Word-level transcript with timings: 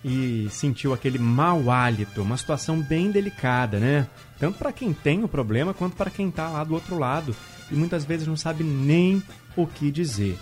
e 0.03 0.49
sentiu 0.51 0.95
aquele 0.95 1.19
mau 1.19 1.71
hálito, 1.71 2.23
uma 2.23 2.39
situação 2.39 2.81
bem 2.81 3.11
delicada, 3.11 3.79
né? 3.79 4.07
Tanto 4.39 4.57
para 4.57 4.73
quem 4.73 4.95
tem 4.95 5.23
o 5.23 5.29
problema 5.29 5.75
quanto 5.75 5.97
para 5.97 6.11
quem 6.11 6.31
está 6.31 6.49
lá 6.49 6.65
do 6.65 6.73
outro 6.73 6.99
lado 6.99 7.37
e 7.71 7.75
muitas 7.75 8.07
vezes 8.07 8.27
não 8.27 8.39
sabe 8.39 8.65
nem 8.65 9.23
o 9.55 9.67
que 9.67 9.91
dizer. 9.91 10.39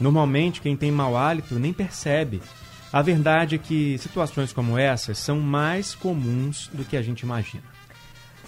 Normalmente, 0.00 0.60
quem 0.60 0.76
tem 0.76 0.90
mau 0.90 1.16
hálito 1.16 1.58
nem 1.58 1.72
percebe. 1.72 2.42
A 2.92 3.00
verdade 3.00 3.54
é 3.54 3.58
que 3.58 3.96
situações 3.98 4.52
como 4.52 4.76
essas 4.76 5.18
são 5.18 5.40
mais 5.40 5.94
comuns 5.94 6.68
do 6.72 6.84
que 6.84 6.96
a 6.96 7.02
gente 7.02 7.20
imagina. 7.20 7.64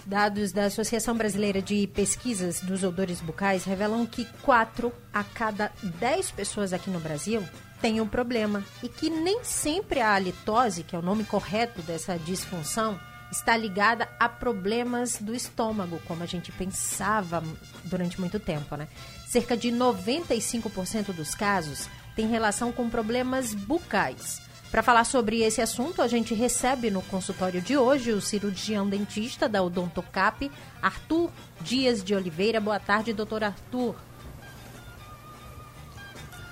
Dados 0.05 0.51
da 0.51 0.65
Associação 0.65 1.17
Brasileira 1.17 1.63
de 1.63 1.87
Pesquisas 1.87 2.61
dos 2.61 2.83
Odores 2.83 3.21
Bucais 3.21 3.65
revelam 3.65 4.05
que 4.05 4.25
4 4.43 4.93
a 5.11 5.23
cada 5.23 5.71
10 5.81 6.29
pessoas 6.31 6.73
aqui 6.73 6.91
no 6.91 6.99
Brasil 6.99 7.43
têm 7.81 7.99
um 7.99 8.07
problema 8.07 8.63
e 8.83 8.87
que 8.87 9.09
nem 9.09 9.43
sempre 9.43 9.99
a 10.01 10.13
halitose, 10.13 10.83
que 10.83 10.95
é 10.95 10.99
o 10.99 11.01
nome 11.01 11.23
correto 11.23 11.81
dessa 11.81 12.19
disfunção, 12.19 12.99
está 13.31 13.55
ligada 13.57 14.07
a 14.19 14.29
problemas 14.29 15.17
do 15.19 15.33
estômago, 15.33 16.01
como 16.07 16.23
a 16.23 16.25
gente 16.25 16.51
pensava 16.51 17.43
durante 17.83 18.19
muito 18.19 18.39
tempo, 18.39 18.75
né? 18.75 18.87
Cerca 19.27 19.57
de 19.57 19.69
95% 19.71 21.13
dos 21.13 21.35
casos 21.35 21.89
tem 22.15 22.27
relação 22.27 22.71
com 22.71 22.89
problemas 22.89 23.53
bucais. 23.53 24.41
Para 24.71 24.83
falar 24.83 25.05
sobre 25.05 25.41
esse 25.41 25.61
assunto, 25.61 26.01
a 26.01 26.07
gente 26.07 26.33
recebe 26.33 26.89
no 26.89 27.01
consultório 27.01 27.61
de 27.61 27.77
hoje 27.77 28.11
o 28.11 28.21
cirurgião 28.21 28.87
dentista 28.87 29.47
da 29.47 29.61
Odontocap, 29.63 30.51
Arthur 30.81 31.29
Dias 31.61 32.03
de 32.03 32.13
Oliveira. 32.13 32.59
Boa 32.59 32.79
tarde, 32.79 33.13
doutor 33.13 33.43
Arthur. 33.43 33.95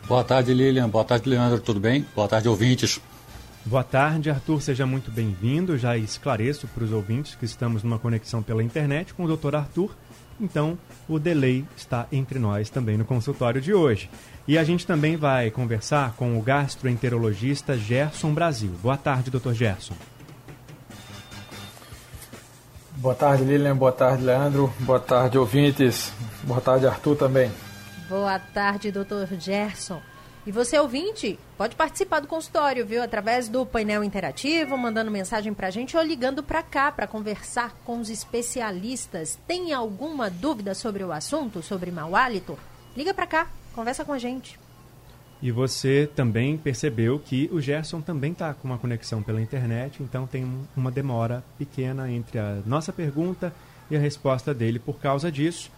Boa 0.08 0.24
tarde, 0.24 0.54
Lilian. 0.54 0.90
Boa 0.90 1.04
tarde, 1.04 1.30
Leandro. 1.30 1.60
Tudo 1.60 1.80
bem? 1.80 2.06
Boa 2.16 2.28
tarde, 2.28 2.48
ouvintes. 2.48 3.00
Boa 3.66 3.84
tarde, 3.84 4.30
Arthur. 4.30 4.62
Seja 4.62 4.86
muito 4.86 5.10
bem-vindo. 5.10 5.78
Já 5.78 5.98
esclareço 5.98 6.68
para 6.68 6.84
os 6.84 6.92
ouvintes 6.92 7.36
que 7.36 7.46
estamos 7.46 7.82
numa 7.82 7.98
conexão 7.98 8.44
pela 8.44 8.62
internet 8.62 9.14
com 9.14 9.24
o 9.24 9.38
Dr. 9.38 9.56
Arthur. 9.56 9.96
Então, 10.40 10.78
o 11.08 11.18
delay 11.18 11.64
está 11.76 12.06
entre 12.12 12.40
nós 12.40 12.70
também 12.70 12.98
no 12.98 13.06
consultório 13.06 13.62
de 13.62 13.74
hoje. 13.74 14.10
E 14.46 14.58
a 14.58 14.64
gente 14.66 14.86
também 14.86 15.16
vai 15.16 15.50
conversar 15.50 16.14
com 16.18 16.38
o 16.38 16.42
gastroenterologista 16.42 17.78
Gerson 17.78 18.34
Brasil. 18.34 18.72
Boa 18.82 18.98
tarde, 18.98 19.32
Dr. 19.32 19.54
Gerson. 19.54 19.96
Boa 22.98 23.16
tarde, 23.16 23.46
Lilian. 23.46 23.78
Boa 23.78 23.94
tarde, 23.94 24.24
Leandro. 24.26 24.74
Boa 24.80 25.00
tarde, 25.00 25.38
ouvintes. 25.38 26.12
Boa 26.44 26.60
tarde, 26.60 26.86
Arthur 26.86 27.16
também. 27.16 27.50
Boa 28.10 28.38
tarde, 28.38 28.92
Dr. 28.92 29.36
Gerson. 29.40 30.02
E 30.46 30.52
você, 30.52 30.78
ouvinte, 30.78 31.40
pode 31.58 31.74
participar 31.74 32.20
do 32.20 32.28
consultório, 32.28 32.86
viu? 32.86 33.02
Através 33.02 33.48
do 33.48 33.66
painel 33.66 34.04
interativo, 34.04 34.78
mandando 34.78 35.10
mensagem 35.10 35.54
para 35.54 35.68
a 35.68 35.72
gente 35.72 35.96
ou 35.96 36.04
ligando 36.04 36.44
para 36.44 36.62
cá 36.62 36.92
para 36.92 37.08
conversar 37.08 37.74
com 37.86 38.00
os 38.00 38.10
especialistas. 38.10 39.40
Tem 39.48 39.72
alguma 39.72 40.30
dúvida 40.30 40.76
sobre 40.76 41.02
o 41.02 41.14
assunto, 41.14 41.64
sobre 41.64 41.92
mau 41.92 42.14
hálito? 42.14 42.60
Liga 42.96 43.14
para 43.14 43.26
cá, 43.26 43.48
conversa 43.74 44.04
com 44.04 44.12
a 44.12 44.18
gente. 44.18 44.60
E 45.42 45.50
você 45.50 46.10
também 46.14 46.58
percebeu 46.58 47.20
que 47.20 47.50
o 47.52 47.62
Gerson 47.62 48.02
também 48.02 48.34
está 48.34 48.54
com 48.54 48.68
uma 48.68 48.78
conexão 48.78 49.24
pela 49.24 49.42
internet, 49.42 50.04
então 50.04 50.28
tem 50.28 50.46
uma 50.76 50.92
demora 50.92 51.44
pequena 51.58 52.10
entre 52.12 52.40
a 52.40 52.62
nossa 52.66 52.92
pergunta 52.92 53.54
e 53.90 53.96
a 53.96 54.00
resposta 54.00 54.54
dele 54.54 54.78
por 54.80 55.00
causa 55.00 55.32
disso. 55.32 55.72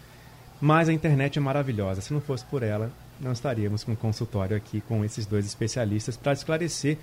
Mas 0.60 0.90
a 0.90 0.94
internet 0.94 1.38
é 1.38 1.42
maravilhosa. 1.42 2.02
Se 2.02 2.14
não 2.14 2.22
fosse 2.22 2.46
por 2.46 2.64
ela, 2.64 2.92
não 3.20 3.32
estaríamos 3.32 3.84
com 3.84 3.94
um 3.94 3.96
consultório 3.96 4.56
aqui 4.56 4.82
com 4.82 5.04
esses 5.04 5.26
dois 5.26 5.46
especialistas 5.46 6.18
para 6.18 6.34
esclarecer 6.34 6.98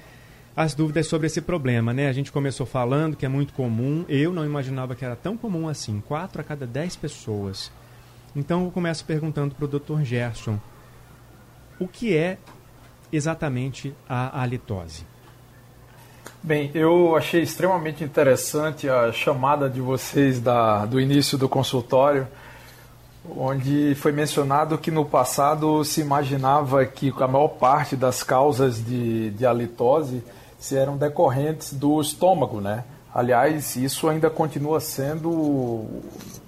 as 0.57 0.75
dúvidas 0.75 1.07
sobre 1.07 1.27
esse 1.27 1.41
problema, 1.41 1.93
né? 1.93 2.09
A 2.09 2.13
gente 2.13 2.31
começou 2.31 2.67
falando 2.67 3.17
que 3.17 3.25
é 3.25 3.29
muito 3.29 3.55
comum, 3.55 4.05
eu 4.09 4.33
não 4.33 4.45
imaginava 4.45 4.95
que 4.95 5.05
era 5.05 5.17
tão 5.17 5.37
comum 5.37 5.69
assim, 5.69 6.03
quatro 6.07 6.41
a 6.41 6.45
cada 6.45 6.67
dez 6.67 6.95
pessoas. 6.95 7.73
Então 8.37 8.65
eu 8.65 8.71
começo 8.71 9.05
perguntando 9.05 9.55
para 9.55 9.65
o 9.65 9.69
Dr. 9.69 10.03
Gerson, 10.03 10.59
o 11.79 11.89
que 11.89 12.17
é 12.17 12.39
exatamente 13.11 13.95
a 14.09 14.43
halitose? 14.43 15.07
Bem, 16.43 16.71
eu 16.75 17.17
achei 17.17 17.43
extremamente 17.43 18.03
interessante 18.03 18.89
a 18.89 19.13
chamada 19.13 19.71
de 19.71 19.81
vocês 19.81 20.41
da, 20.41 20.85
do 20.85 21.01
início 21.01 21.39
do 21.39 21.49
consultório, 21.49 22.27
onde 23.29 23.95
foi 23.95 24.13
mencionado 24.13 24.77
que 24.79 24.91
no 24.91 25.05
passado 25.05 25.85
se 25.85 26.01
imaginava 26.01 26.85
que 26.85 27.13
a 27.21 27.29
maior 27.29 27.49
parte 27.49 27.95
das 27.95 28.23
causas 28.23 28.85
de, 28.85 29.31
de 29.31 29.47
halitose 29.47 30.23
se 30.59 30.77
eram 30.77 30.97
decorrentes 30.97 31.73
do 31.73 32.01
estômago, 32.01 32.61
né? 32.61 32.85
Aliás, 33.15 33.77
isso 33.77 34.09
ainda 34.09 34.31
continua 34.31 34.81
sendo, 34.81 35.85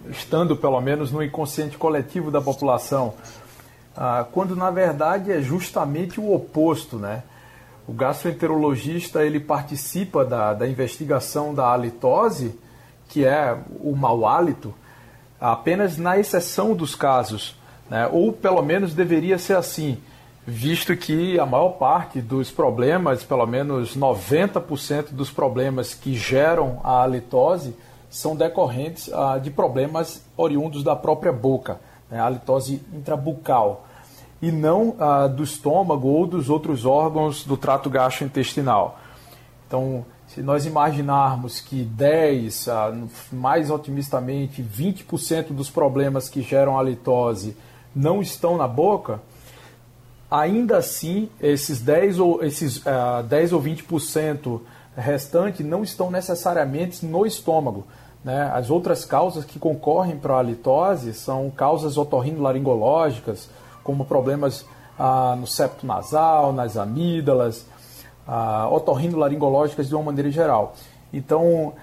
estando 0.08 0.56
pelo 0.56 0.80
menos 0.80 1.12
no 1.12 1.22
inconsciente 1.22 1.76
coletivo 1.76 2.30
da 2.30 2.40
população, 2.40 3.14
ah, 3.96 4.26
quando 4.32 4.56
na 4.56 4.70
verdade 4.70 5.30
é 5.30 5.40
justamente 5.42 6.20
o 6.20 6.32
oposto, 6.32 6.96
né? 6.96 7.22
O 7.86 7.92
gastroenterologista 7.92 9.24
ele 9.24 9.38
participa 9.38 10.24
da, 10.24 10.54
da 10.54 10.66
investigação 10.66 11.54
da 11.54 11.66
halitose, 11.70 12.58
que 13.08 13.26
é 13.26 13.56
o 13.80 13.94
mau 13.94 14.26
hálito, 14.26 14.74
apenas 15.52 15.98
na 15.98 16.18
exceção 16.18 16.74
dos 16.74 16.94
casos, 16.94 17.54
né? 17.90 18.08
ou 18.10 18.32
pelo 18.32 18.62
menos 18.62 18.94
deveria 18.94 19.38
ser 19.38 19.56
assim, 19.56 19.98
visto 20.46 20.96
que 20.96 21.38
a 21.38 21.44
maior 21.44 21.70
parte 21.70 22.20
dos 22.22 22.50
problemas, 22.50 23.22
pelo 23.22 23.46
menos 23.46 23.94
90% 23.94 25.10
dos 25.10 25.30
problemas 25.30 25.92
que 25.92 26.14
geram 26.14 26.80
a 26.82 27.02
halitose, 27.02 27.76
são 28.08 28.34
decorrentes 28.34 29.12
ah, 29.12 29.38
de 29.38 29.50
problemas 29.50 30.24
oriundos 30.34 30.82
da 30.82 30.96
própria 30.96 31.32
boca, 31.32 31.78
né? 32.10 32.20
a 32.20 32.24
halitose 32.24 32.80
intrabucal, 32.94 33.86
e 34.40 34.50
não 34.50 34.96
ah, 34.98 35.26
do 35.26 35.42
estômago 35.42 36.08
ou 36.08 36.26
dos 36.26 36.48
outros 36.48 36.86
órgãos 36.86 37.44
do 37.44 37.56
trato 37.56 37.90
gastrointestinal. 37.90 38.98
Então, 39.66 40.06
se 40.34 40.42
nós 40.42 40.66
imaginarmos 40.66 41.60
que 41.60 41.84
10, 41.84 42.68
ah, 42.68 42.92
mais 43.30 43.70
otimistamente, 43.70 44.60
20% 44.60 45.52
dos 45.52 45.70
problemas 45.70 46.28
que 46.28 46.42
geram 46.42 46.76
halitose 46.76 47.56
não 47.94 48.20
estão 48.20 48.56
na 48.56 48.66
boca, 48.66 49.20
ainda 50.28 50.78
assim, 50.78 51.28
esses 51.40 51.80
10 51.80 52.18
ou, 52.18 52.42
esses, 52.42 52.78
uh, 52.78 53.22
10 53.28 53.52
ou 53.52 53.62
20% 53.62 54.60
restante 54.96 55.62
não 55.62 55.84
estão 55.84 56.10
necessariamente 56.10 57.06
no 57.06 57.24
estômago. 57.24 57.86
Né? 58.24 58.50
As 58.52 58.70
outras 58.70 59.04
causas 59.04 59.44
que 59.44 59.60
concorrem 59.60 60.16
para 60.16 60.34
a 60.34 60.38
halitose 60.38 61.14
são 61.14 61.48
causas 61.48 61.96
otorrinolaringológicas, 61.96 63.48
como 63.84 64.04
problemas 64.04 64.66
ah, 64.98 65.36
no 65.38 65.46
septo 65.46 65.86
nasal, 65.86 66.52
nas 66.52 66.76
amígdalas, 66.76 67.66
ah, 68.26 68.68
otorrinolaringológicas 68.70 69.88
de 69.88 69.94
uma 69.94 70.04
maneira 70.04 70.30
geral. 70.30 70.74
Então, 71.12 71.74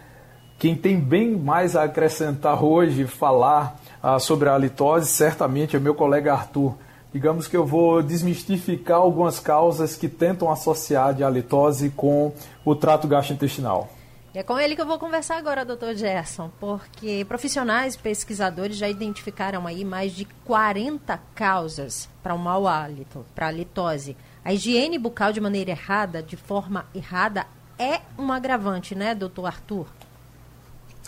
quem 0.59 0.75
tem 0.75 0.99
bem 0.99 1.35
mais 1.35 1.75
a 1.75 1.83
acrescentar 1.83 2.63
hoje, 2.63 3.05
falar 3.05 3.79
ah, 4.01 4.19
sobre 4.19 4.49
a 4.49 4.53
halitose, 4.53 5.07
certamente 5.07 5.75
é 5.75 5.79
meu 5.79 5.95
colega 5.95 6.33
Arthur. 6.33 6.75
Digamos 7.13 7.47
que 7.47 7.57
eu 7.57 7.65
vou 7.65 8.01
desmistificar 8.01 8.99
algumas 8.99 9.39
causas 9.39 9.95
que 9.95 10.07
tentam 10.07 10.49
associar 10.49 11.15
a 11.21 11.25
halitose 11.25 11.89
com 11.89 12.31
o 12.63 12.73
trato 12.73 13.07
gastrointestinal. 13.07 13.89
E 14.33 14.39
é 14.39 14.43
com 14.43 14.57
ele 14.57 14.77
que 14.77 14.81
eu 14.81 14.85
vou 14.85 14.97
conversar 14.97 15.37
agora, 15.37 15.65
doutor 15.65 15.93
Gerson, 15.93 16.49
porque 16.57 17.25
profissionais 17.27 17.97
pesquisadores 17.97 18.77
já 18.77 18.87
identificaram 18.87 19.67
aí 19.67 19.83
mais 19.83 20.13
de 20.13 20.23
40 20.45 21.19
causas 21.35 22.07
para 22.23 22.33
o 22.33 22.39
mau 22.39 22.65
hálito, 22.65 23.25
para 23.35 23.47
a 23.47 23.51
litose. 23.51 24.15
A 24.43 24.53
higiene 24.53 24.97
bucal 24.97 25.31
de 25.31 25.39
maneira 25.39 25.71
errada, 25.71 26.23
de 26.23 26.35
forma 26.35 26.85
errada, 26.95 27.45
é 27.77 28.01
um 28.17 28.31
agravante, 28.31 28.95
né, 28.95 29.13
doutor 29.13 29.45
Arthur? 29.45 29.87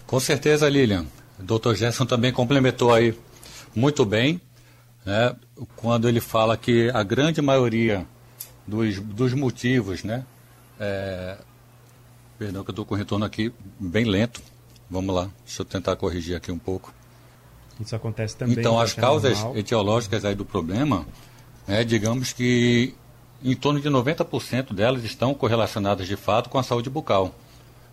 Com 0.06 0.19
certeza, 0.19 0.69
Lilian. 0.69 1.06
O 1.39 1.44
doutor 1.44 1.75
Gerson 1.75 2.06
também 2.06 2.31
complementou 2.31 2.94
aí 2.94 3.18
muito 3.75 4.06
bem, 4.06 4.39
né, 5.03 5.35
quando 5.75 6.07
ele 6.07 6.19
fala 6.19 6.56
que 6.56 6.89
a 6.94 7.01
grande 7.01 7.41
maioria 7.41 8.06
dos, 8.68 9.00
dos 9.00 9.33
motivos, 9.33 10.03
né, 10.03 10.24
é, 10.79 11.38
perdão 12.38 12.63
que 12.63 12.69
eu 12.69 12.74
estou 12.74 12.86
com 12.86 12.94
o 12.94 12.97
retorno 12.97 13.25
aqui 13.25 13.51
bem 13.79 14.06
lento, 14.06 14.41
vamos 14.89 15.13
lá, 15.13 15.29
deixa 15.44 15.62
eu 15.62 15.65
tentar 15.65 15.95
corrigir 15.95 16.36
aqui 16.36 16.51
um 16.51 16.59
pouco. 16.59 16.94
Isso 17.79 17.95
acontece 17.95 18.38
também. 18.38 18.59
Então, 18.59 18.79
as 18.79 18.94
causas 18.94 19.39
normal. 19.39 19.57
etiológicas 19.57 20.24
aí 20.24 20.36
do 20.36 20.45
problema, 20.45 21.06
é, 21.68 21.83
digamos 21.83 22.31
que 22.31 22.94
em 23.44 23.56
torno 23.56 23.80
de 23.80 23.90
90% 23.90 24.74
delas 24.74 25.04
estão 25.04 25.34
correlacionadas 25.34 26.07
de 26.07 26.16
fato 26.16 26.50
com 26.50 26.57
a 26.57 26.63
saúde 26.63 26.90
bucal. 26.90 27.36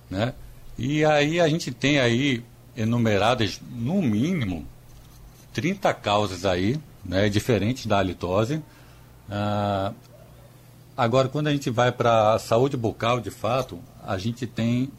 Né? 0.08 0.32
E 0.78 1.04
aí 1.04 1.40
a 1.40 1.48
gente 1.48 1.72
tem 1.72 1.98
aí 1.98 2.44
enumeradas, 2.76 3.60
no 3.70 4.00
mínimo, 4.00 4.64
30 5.52 5.92
causas 5.94 6.44
aí, 6.44 6.78
né, 7.04 7.28
diferentes 7.28 7.86
da 7.86 7.98
halitose. 7.98 8.62
Ah, 9.28 9.92
agora, 10.96 11.28
quando 11.28 11.48
a 11.48 11.52
gente 11.52 11.68
vai 11.68 11.90
para 11.90 12.34
a 12.34 12.38
saúde 12.38 12.76
bucal, 12.76 13.20
de 13.20 13.30
fato, 13.30 13.80
a 14.02 14.16
gente 14.16 14.46
tem 14.46 14.90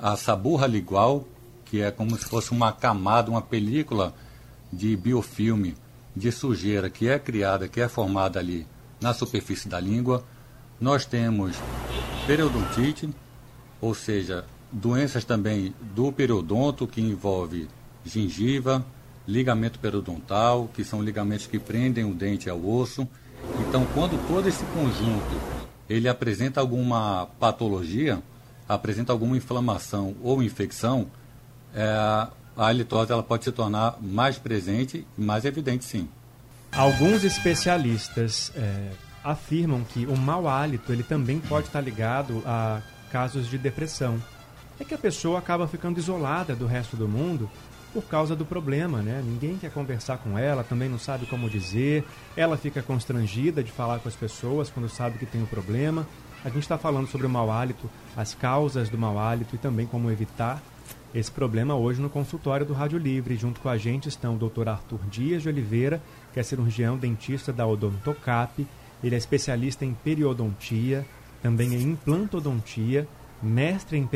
a 0.00 0.16
saburra 0.16 0.66
ligual, 0.66 1.24
que 1.64 1.82
é 1.82 1.90
como 1.90 2.16
se 2.16 2.24
fosse 2.24 2.50
uma 2.52 2.72
camada, 2.72 3.30
uma 3.30 3.42
película 3.42 4.14
de 4.72 4.96
biofilme 4.96 5.74
de 6.14 6.32
sujeira 6.32 6.88
que 6.88 7.08
é 7.08 7.18
criada, 7.18 7.68
que 7.68 7.80
é 7.80 7.88
formada 7.88 8.38
ali 8.38 8.66
na 9.00 9.12
superfície 9.14 9.68
da 9.68 9.80
língua. 9.80 10.24
Nós 10.80 11.04
temos 11.04 11.56
periodontite, 12.26 13.08
ou 13.80 13.94
seja, 13.94 14.44
doenças 14.70 15.24
também 15.24 15.74
do 15.94 16.12
periodonto, 16.12 16.86
que 16.86 17.00
envolve 17.00 17.68
gengiva, 18.04 18.84
ligamento 19.26 19.78
periodontal, 19.78 20.68
que 20.72 20.84
são 20.84 21.02
ligamentos 21.02 21.46
que 21.46 21.58
prendem 21.58 22.04
o 22.04 22.14
dente 22.14 22.48
ao 22.48 22.64
osso. 22.64 23.08
Então, 23.66 23.86
quando 23.94 24.18
todo 24.28 24.48
esse 24.48 24.64
conjunto 24.66 25.40
ele 25.88 26.08
apresenta 26.08 26.60
alguma 26.60 27.28
patologia, 27.38 28.22
apresenta 28.68 29.12
alguma 29.12 29.36
inflamação 29.36 30.14
ou 30.22 30.42
infecção, 30.42 31.06
é, 31.74 31.84
a 31.84 32.30
halitose 32.56 33.12
ela 33.12 33.22
pode 33.22 33.44
se 33.44 33.52
tornar 33.52 33.98
mais 34.00 34.38
presente 34.38 35.06
e 35.16 35.20
mais 35.20 35.44
evidente, 35.44 35.84
sim. 35.84 36.08
Alguns 36.76 37.24
especialistas 37.24 38.52
é, 38.54 38.90
afirmam 39.24 39.82
que 39.82 40.04
o 40.04 40.14
mau 40.14 40.46
hálito 40.46 40.92
ele 40.92 41.02
também 41.02 41.40
pode 41.40 41.68
estar 41.68 41.80
ligado 41.80 42.42
a 42.44 42.82
casos 43.10 43.48
de 43.48 43.56
depressão. 43.56 44.22
É 44.78 44.84
que 44.84 44.92
a 44.92 44.98
pessoa 44.98 45.38
acaba 45.38 45.66
ficando 45.66 45.98
isolada 45.98 46.54
do 46.54 46.66
resto 46.66 46.94
do 46.94 47.08
mundo 47.08 47.50
por 47.94 48.04
causa 48.04 48.36
do 48.36 48.44
problema, 48.44 49.00
né? 49.00 49.22
Ninguém 49.24 49.56
quer 49.56 49.70
conversar 49.70 50.18
com 50.18 50.38
ela, 50.38 50.62
também 50.62 50.86
não 50.86 50.98
sabe 50.98 51.24
como 51.24 51.48
dizer, 51.48 52.04
ela 52.36 52.58
fica 52.58 52.82
constrangida 52.82 53.64
de 53.64 53.72
falar 53.72 53.98
com 54.00 54.08
as 54.10 54.14
pessoas 54.14 54.68
quando 54.68 54.90
sabe 54.90 55.16
que 55.16 55.24
tem 55.24 55.40
o 55.40 55.44
um 55.44 55.46
problema. 55.46 56.06
A 56.44 56.50
gente 56.50 56.60
está 56.60 56.76
falando 56.76 57.08
sobre 57.08 57.26
o 57.26 57.30
mau 57.30 57.50
hálito, 57.50 57.88
as 58.14 58.34
causas 58.34 58.90
do 58.90 58.98
mau 58.98 59.18
hálito 59.18 59.54
e 59.54 59.58
também 59.58 59.86
como 59.86 60.10
evitar 60.10 60.62
esse 61.14 61.30
problema 61.30 61.74
hoje 61.74 62.00
no 62.00 62.10
consultório 62.10 62.66
do 62.66 62.74
Rádio 62.74 62.98
Livre. 62.98 63.36
Junto 63.36 63.60
com 63.60 63.68
a 63.70 63.78
gente 63.78 64.08
estão 64.08 64.34
o 64.34 64.38
Dr. 64.38 64.68
Arthur 64.68 65.00
Dias 65.10 65.42
de 65.42 65.48
Oliveira, 65.48 66.02
que 66.36 66.40
é 66.40 66.42
cirurgião 66.42 66.98
dentista 66.98 67.50
da 67.50 67.66
Odontocap. 67.66 68.66
Ele 69.02 69.14
é 69.14 69.16
especialista 69.16 69.86
em 69.86 69.94
periodontia, 69.94 71.06
também 71.42 71.72
em 71.72 71.92
implantodontia, 71.92 73.08
mestre 73.42 73.96
em 73.96 74.06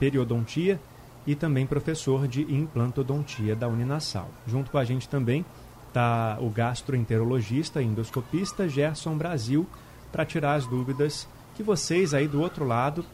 periodontia 0.00 0.80
e 1.26 1.34
também 1.34 1.66
professor 1.66 2.26
de 2.26 2.50
implantodontia 2.50 3.54
da 3.54 3.68
Uninasal. 3.68 4.30
Junto 4.46 4.70
com 4.70 4.78
a 4.78 4.86
gente 4.86 5.06
também 5.06 5.44
está 5.88 6.38
o 6.40 6.48
gastroenterologista 6.48 7.82
e 7.82 7.84
endoscopista 7.84 8.66
Gerson 8.66 9.14
Brasil 9.14 9.66
para 10.10 10.24
tirar 10.24 10.54
as 10.54 10.66
dúvidas 10.66 11.28
que 11.54 11.62
vocês 11.62 12.14
aí 12.14 12.26
do 12.26 12.40
outro 12.40 12.64
lado 12.64 13.04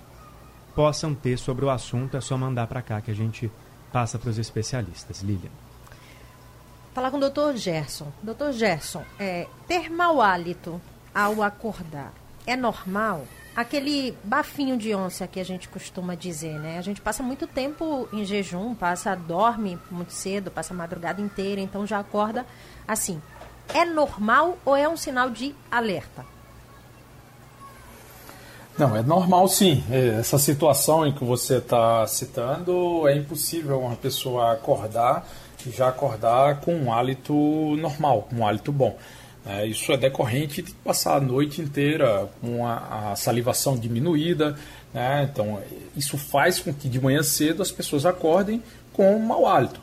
possam 0.73 1.17
ter 1.17 1.37
sobre 1.37 1.65
o 1.65 1.71
assunto. 1.71 2.17
É 2.17 2.21
só 2.21 2.39
mandar 2.39 2.69
para 2.69 2.81
cá 2.81 3.01
que 3.01 3.11
a 3.11 3.15
gente 3.15 3.51
passa 3.93 4.21
para 4.21 4.31
os 4.31 4.39
especialistas. 4.39 5.21
Lilian. 5.21 5.70
Falar 6.93 7.11
com 7.11 7.17
o 7.17 7.21
doutor 7.21 7.57
Gerson. 7.57 8.13
Doutor 8.23 8.53
Gerson, 8.53 9.05
é, 9.19 9.47
ter 9.69 9.91
mau 9.91 10.21
hálito 10.21 10.81
ao 11.15 11.43
acordar 11.43 12.13
é 12.47 12.57
normal? 12.57 13.25
aquele 13.55 14.17
bafinho 14.23 14.77
de 14.77 14.95
onça 14.95 15.27
que 15.27 15.41
a 15.41 15.45
gente 15.45 15.69
costuma 15.69 16.15
dizer, 16.15 16.59
né? 16.59 16.79
A 16.79 16.83
gente 16.83 17.01
passa 17.01 17.23
muito 17.23 17.47
tempo 17.47 18.09
em 18.13 18.25
jejum, 18.25 18.75
passa, 18.75 19.15
dorme 19.15 19.79
muito 19.91 20.13
cedo, 20.13 20.51
passa 20.51 20.73
a 20.73 20.77
madrugada 20.77 21.21
inteira, 21.21 21.61
então 21.61 21.87
já 21.87 21.99
acorda 21.99 22.47
assim. 22.87 23.21
É 23.75 23.85
normal 23.85 24.57
ou 24.65 24.77
é 24.77 24.89
um 24.89 24.97
sinal 24.97 25.31
de 25.31 25.55
alerta? 25.71 26.25
Não, 28.79 28.97
é 28.97 29.03
normal 29.03 29.47
sim. 29.49 29.85
É, 29.91 30.21
essa 30.21 30.39
situação 30.39 31.07
em 31.07 31.13
que 31.13 31.25
você 31.25 31.59
está 31.59 32.07
citando 32.07 33.07
é 33.07 33.17
impossível 33.17 33.81
uma 33.81 33.97
pessoa 33.97 34.53
acordar 34.53 35.27
já 35.69 35.89
acordar 35.89 36.61
com 36.61 36.75
um 36.75 36.93
hálito 36.93 37.35
normal, 37.77 38.29
um 38.33 38.47
hálito 38.47 38.73
bom. 38.73 38.97
É, 39.45 39.67
isso 39.67 39.91
é 39.91 39.97
decorrente 39.97 40.63
de 40.63 40.73
passar 40.73 41.17
a 41.17 41.21
noite 41.21 41.61
inteira 41.61 42.29
com 42.41 42.67
a, 42.67 43.11
a 43.11 43.17
salivação 43.17 43.77
diminuída. 43.77 44.57
Né? 44.93 45.29
Então, 45.31 45.61
isso 45.97 46.19
faz 46.19 46.59
com 46.59 46.73
que 46.73 46.89
de 46.89 47.01
manhã 47.01 47.23
cedo 47.23 47.63
as 47.63 47.71
pessoas 47.71 48.05
acordem 48.05 48.63
com 48.93 49.19
mau 49.19 49.47
hálito. 49.47 49.81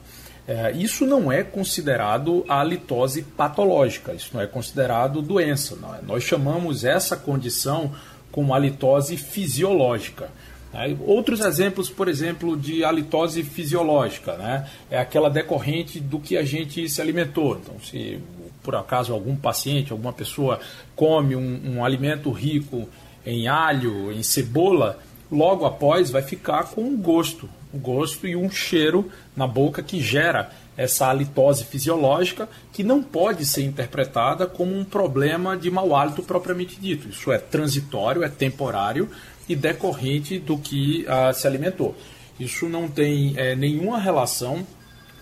É, 0.48 0.72
isso 0.72 1.06
não 1.06 1.30
é 1.30 1.44
considerado 1.44 2.46
halitose 2.48 3.22
patológica, 3.22 4.14
isso 4.14 4.30
não 4.34 4.42
é 4.42 4.48
considerado 4.48 5.22
doença. 5.22 5.78
É? 6.00 6.06
Nós 6.06 6.24
chamamos 6.24 6.86
essa 6.86 7.18
condição 7.18 7.92
como 8.32 8.54
halitose 8.54 9.18
fisiológica. 9.18 10.30
Né? 10.74 10.96
Outros 11.06 11.42
exemplos, 11.42 11.90
por 11.90 12.08
exemplo, 12.08 12.58
de 12.58 12.84
halitose 12.84 13.44
fisiológica, 13.44 14.36
né? 14.38 14.68
é 14.90 15.00
aquela 15.00 15.30
decorrente 15.30 16.00
do 16.00 16.20
que 16.20 16.38
a 16.38 16.44
gente 16.44 16.88
se 16.90 17.02
alimentou. 17.02 17.60
Então, 17.62 17.76
se 17.80 18.20
por 18.68 18.76
acaso 18.76 19.14
algum 19.14 19.36
paciente, 19.36 19.94
alguma 19.94 20.12
pessoa 20.12 20.60
come 20.94 21.38
um, 21.38 21.78
um 21.78 21.86
alimento 21.86 22.30
rico 22.32 22.88
em 23.26 23.48
alho, 23.48 24.12
em 24.12 24.22
cebola, 24.22 25.00
logo 25.32 25.66
após 25.66 26.10
vai 26.10 26.22
ficar 26.22 26.66
com 26.66 26.82
um 26.82 26.98
gosto, 26.98 27.50
um 27.74 27.80
gosto 27.80 28.28
e 28.28 28.36
um 28.36 28.50
cheiro 28.50 29.10
na 29.36 29.48
boca 29.48 29.82
que 29.82 30.02
gera 30.02 30.52
essa 30.76 31.08
halitose 31.08 31.64
fisiológica 31.64 32.48
que 32.72 32.84
não 32.84 33.02
pode 33.02 33.46
ser 33.46 33.64
interpretada 33.64 34.46
como 34.46 34.78
um 34.78 34.84
problema 34.84 35.58
de 35.58 35.72
mau 35.72 35.96
hálito 35.96 36.22
propriamente 36.22 36.80
dito. 36.80 37.10
Isso 37.10 37.32
é 37.32 37.38
transitório, 37.38 38.24
é 38.24 38.30
temporário 38.30 39.10
e 39.48 39.56
decorrente 39.56 40.40
do 40.40 40.58
que 40.58 41.06
uh, 41.06 41.34
se 41.34 41.48
alimentou. 41.48 41.96
Isso 42.40 42.70
não 42.70 42.88
tem 42.88 43.34
é, 43.38 43.56
nenhuma 43.56 44.00
relação 44.00 44.66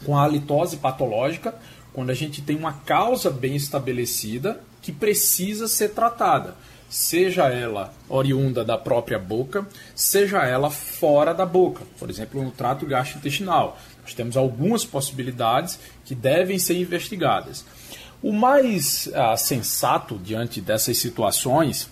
com 0.06 0.18
a 0.18 0.24
halitose 0.24 0.77
patológica, 0.77 1.56
quando 1.94 2.10
a 2.10 2.13
gente 2.13 2.42
tem 2.42 2.56
uma 2.56 2.74
causa 2.74 3.30
bem 3.30 3.56
estabelecida 3.56 4.60
que 4.81 4.92
precisa 4.92 5.68
ser 5.68 5.89
tratada, 5.89 6.55
seja 6.89 7.48
ela 7.48 7.94
oriunda 8.10 8.63
da 8.63 8.77
própria 8.77 9.17
boca, 9.17 9.65
seja 9.96 10.44
ela 10.44 10.70
fora 10.70 11.34
da 11.34 11.46
boca, 11.46 11.84
por 11.98 12.10
exemplo, 12.10 12.44
no 12.44 12.51
trato 12.51 12.86
gastrointestinal. 12.86 13.79
Nós 14.03 14.13
temos 14.13 14.36
algumas 14.38 14.86
possibilidades 14.86 15.79
que 16.03 16.13
devem 16.13 16.60
ser 16.60 16.77
investigadas. 16.77 17.65
O 18.22 18.32
mais 18.32 19.10
ah, 19.13 19.38
sensato 19.38 20.17
diante 20.17 20.60
dessas 20.60 20.98
situações 20.98 21.89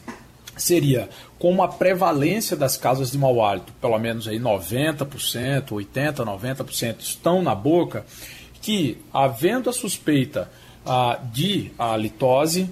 seria 0.58 1.10
como 1.40 1.64
a 1.64 1.68
prevalência 1.68 2.56
das 2.56 2.78
causas 2.78 3.12
de 3.12 3.18
mau 3.18 3.44
hálito, 3.44 3.74
pelo 3.82 3.98
menos 3.98 4.28
aí 4.28 4.40
90%, 4.40 5.08
80%, 5.70 6.16
90% 6.16 7.02
estão 7.02 7.42
na 7.42 7.54
boca, 7.54 8.06
que, 8.62 8.98
havendo 9.14 9.70
a 9.70 9.74
suspeita 9.74 10.50
ah, 10.86 11.20
de 11.34 11.72
halitose, 11.78 12.70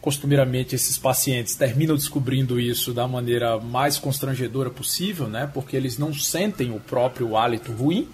costumeiramente 0.00 0.74
esses 0.74 0.98
pacientes 0.98 1.54
terminam 1.54 1.96
descobrindo 1.96 2.60
isso 2.60 2.92
da 2.92 3.08
maneira 3.08 3.58
mais 3.58 3.98
constrangedora 3.98 4.68
possível, 4.68 5.26
né? 5.28 5.50
Porque 5.52 5.76
eles 5.76 5.96
não 5.96 6.12
sentem 6.12 6.70
o 6.74 6.78
próprio 6.78 7.36
hálito 7.36 7.72
ruim. 7.72 8.08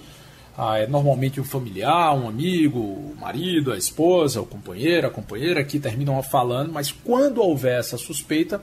Ah, 0.56 0.78
é 0.78 0.86
normalmente 0.86 1.40
um 1.40 1.44
familiar, 1.44 2.14
um 2.14 2.28
amigo, 2.28 2.78
o 2.78 3.16
marido, 3.18 3.72
a 3.72 3.76
esposa, 3.78 4.40
o 4.40 4.46
companheiro, 4.46 5.06
a 5.06 5.10
companheira 5.10 5.64
que 5.64 5.80
terminam 5.80 6.22
falando, 6.22 6.72
mas 6.72 6.92
quando 6.92 7.40
houver 7.42 7.80
essa 7.80 7.96
suspeita, 7.96 8.60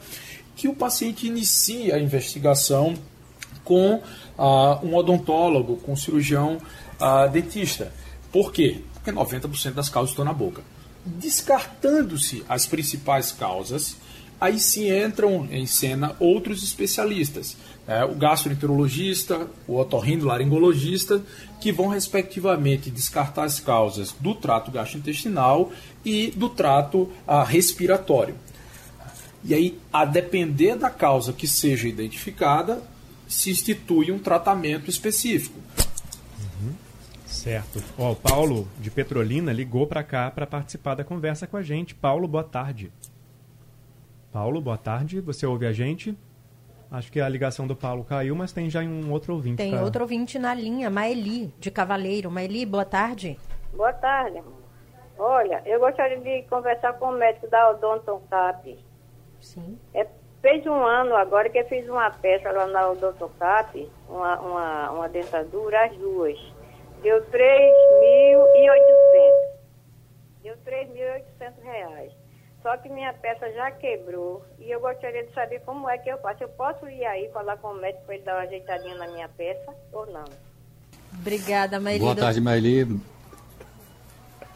que 0.58 0.68
o 0.68 0.74
paciente 0.74 1.28
inicie 1.28 1.92
a 1.92 2.00
investigação 2.00 2.96
com 3.64 4.02
ah, 4.38 4.80
um 4.82 4.96
odontólogo, 4.96 5.78
com 5.78 5.94
um 5.94 5.96
cirurgião 5.96 6.58
ah, 7.00 7.28
dentista. 7.28 7.94
Por 8.32 8.52
quê? 8.52 8.82
Porque 8.96 9.12
90% 9.12 9.74
das 9.74 9.88
causas 9.88 10.10
estão 10.10 10.26
na 10.26 10.34
boca. 10.34 10.64
Descartando-se 11.06 12.44
as 12.50 12.66
principais 12.66 13.32
causas, 13.32 13.98
aí 14.42 14.60
sim 14.60 14.90
entram 14.92 15.48
em 15.52 15.68
cena 15.68 16.16
outros 16.20 16.64
especialistas, 16.64 17.56
né? 17.88 18.04
o 18.04 18.16
gastroenterologista, 18.16 19.48
o 19.68 19.78
otorrinolaringologista, 19.78 21.22
que 21.62 21.72
vão 21.72 21.88
respectivamente 21.88 22.90
descartar 22.90 23.44
as 23.44 23.60
causas 23.60 24.12
do 24.20 24.34
trato 24.34 24.72
gastrointestinal 24.72 25.72
e 26.04 26.32
do 26.32 26.50
trato 26.50 27.10
ah, 27.28 27.44
respiratório. 27.44 28.36
E 29.44 29.54
aí, 29.54 29.80
a 29.92 30.04
depender 30.04 30.76
da 30.76 30.90
causa 30.90 31.32
que 31.32 31.48
seja 31.48 31.88
identificada, 31.88 32.82
se 33.28 33.50
institui 33.50 34.12
um 34.12 34.20
tratamento 34.20 34.90
específico. 34.90 35.60
Certo. 37.26 37.84
Ó, 37.98 38.12
o 38.12 38.16
Paulo 38.16 38.68
de 38.80 38.90
Petrolina 38.90 39.54
ligou 39.54 39.86
para 39.86 40.04
cá 40.04 40.32
para 40.32 40.48
participar 40.48 40.96
da 40.96 41.04
conversa 41.04 41.46
com 41.46 41.56
a 41.56 41.62
gente. 41.62 41.94
Paulo, 41.94 42.28
boa 42.28 42.44
tarde. 42.44 42.92
Paulo, 44.32 44.60
boa 44.60 44.78
tarde. 44.78 45.22
Você 45.22 45.46
ouve 45.46 45.66
a 45.66 45.72
gente? 45.72 46.18
Acho 46.90 47.12
que 47.12 47.20
a 47.20 47.28
ligação 47.28 47.68
do 47.68 47.76
Paulo 47.76 48.04
caiu, 48.04 48.36
mas 48.36 48.52
tem 48.52 48.70
já 48.70 48.82
um 48.82 49.12
outro 49.12 49.34
ouvinte. 49.34 49.58
Tem 49.58 49.72
pra... 49.72 49.84
outro 49.84 50.02
ouvinte 50.02 50.40
na 50.40 50.54
linha, 50.54 50.90
Maeli, 50.90 51.54
de 51.60 51.70
Cavaleiro. 51.70 52.32
Maeli, 52.32 52.66
boa 52.66 52.86
tarde. 52.86 53.38
Boa 53.74 53.94
tarde. 53.94 54.42
Olha, 55.20 55.62
eu 55.66 55.80
gostaria 55.80 56.20
de 56.20 56.44
conversar 56.50 56.94
com 56.94 57.08
o 57.08 57.18
médico 57.18 57.50
da 57.50 57.72
Odonton 57.72 58.22
Cap. 58.30 58.78
Sim. 59.42 59.78
É, 59.94 60.08
fez 60.42 60.66
um 60.66 60.86
ano 60.86 61.16
agora 61.16 61.50
que 61.50 61.58
eu 61.58 61.66
fiz 61.68 61.88
uma 61.88 62.10
peça 62.10 62.52
lá 62.52 62.68
na 62.68 62.90
Odonton 62.90 63.30
Cap, 63.40 63.92
uma, 64.08 64.40
uma, 64.40 64.92
uma 64.92 65.10
dentadura, 65.10 65.86
as 65.86 65.96
duas. 65.98 66.38
Deu 67.02 67.22
3.800. 67.26 67.32
Deu 70.44 70.58
3.800 70.66 71.64
reais. 71.64 72.12
Só 72.62 72.76
que 72.78 72.90
minha 72.90 73.14
peça 73.14 73.52
já 73.54 73.72
quebrou 73.72 74.44
e 74.60 74.72
eu 74.72 74.80
gostaria 74.80 75.24
de 75.24 75.34
saber 75.34 75.62
como 75.62 75.90
é 75.90 75.98
que 75.98 76.10
eu 76.10 76.18
faço. 76.18 76.44
Eu 76.44 76.50
posso 76.50 76.88
ir 76.90 77.06
aí 77.06 77.30
falar 77.32 77.58
com 77.58 77.70
o 77.70 77.76
médico 77.76 78.04
para 78.06 78.16
ele 78.16 78.24
dar 78.24 78.36
uma 78.36 78.42
ajeitadinha 78.42 78.96
na 78.96 79.08
minha 79.08 79.30
peça 79.30 79.74
ou 79.94 80.06
não? 80.08 80.26
Obrigada, 81.20 81.80
Maeli. 81.80 82.00
Boa 82.00 82.16
tarde, 82.16 82.42
Maeli. 82.42 83.00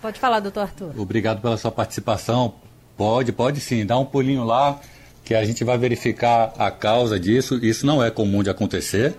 Pode 0.01 0.19
falar, 0.19 0.39
doutor 0.39 0.61
Arthur. 0.61 0.99
Obrigado 0.99 1.41
pela 1.41 1.55
sua 1.57 1.71
participação. 1.71 2.55
Pode, 3.01 3.31
pode 3.31 3.59
sim. 3.59 3.83
Dá 3.83 3.97
um 3.97 4.05
pulinho 4.05 4.43
lá 4.43 4.79
que 5.25 5.33
a 5.33 5.43
gente 5.43 5.63
vai 5.63 5.75
verificar 5.75 6.53
a 6.55 6.69
causa 6.69 7.19
disso. 7.19 7.55
Isso 7.55 7.83
não 7.83 8.03
é 8.03 8.11
comum 8.11 8.43
de 8.43 8.51
acontecer, 8.51 9.15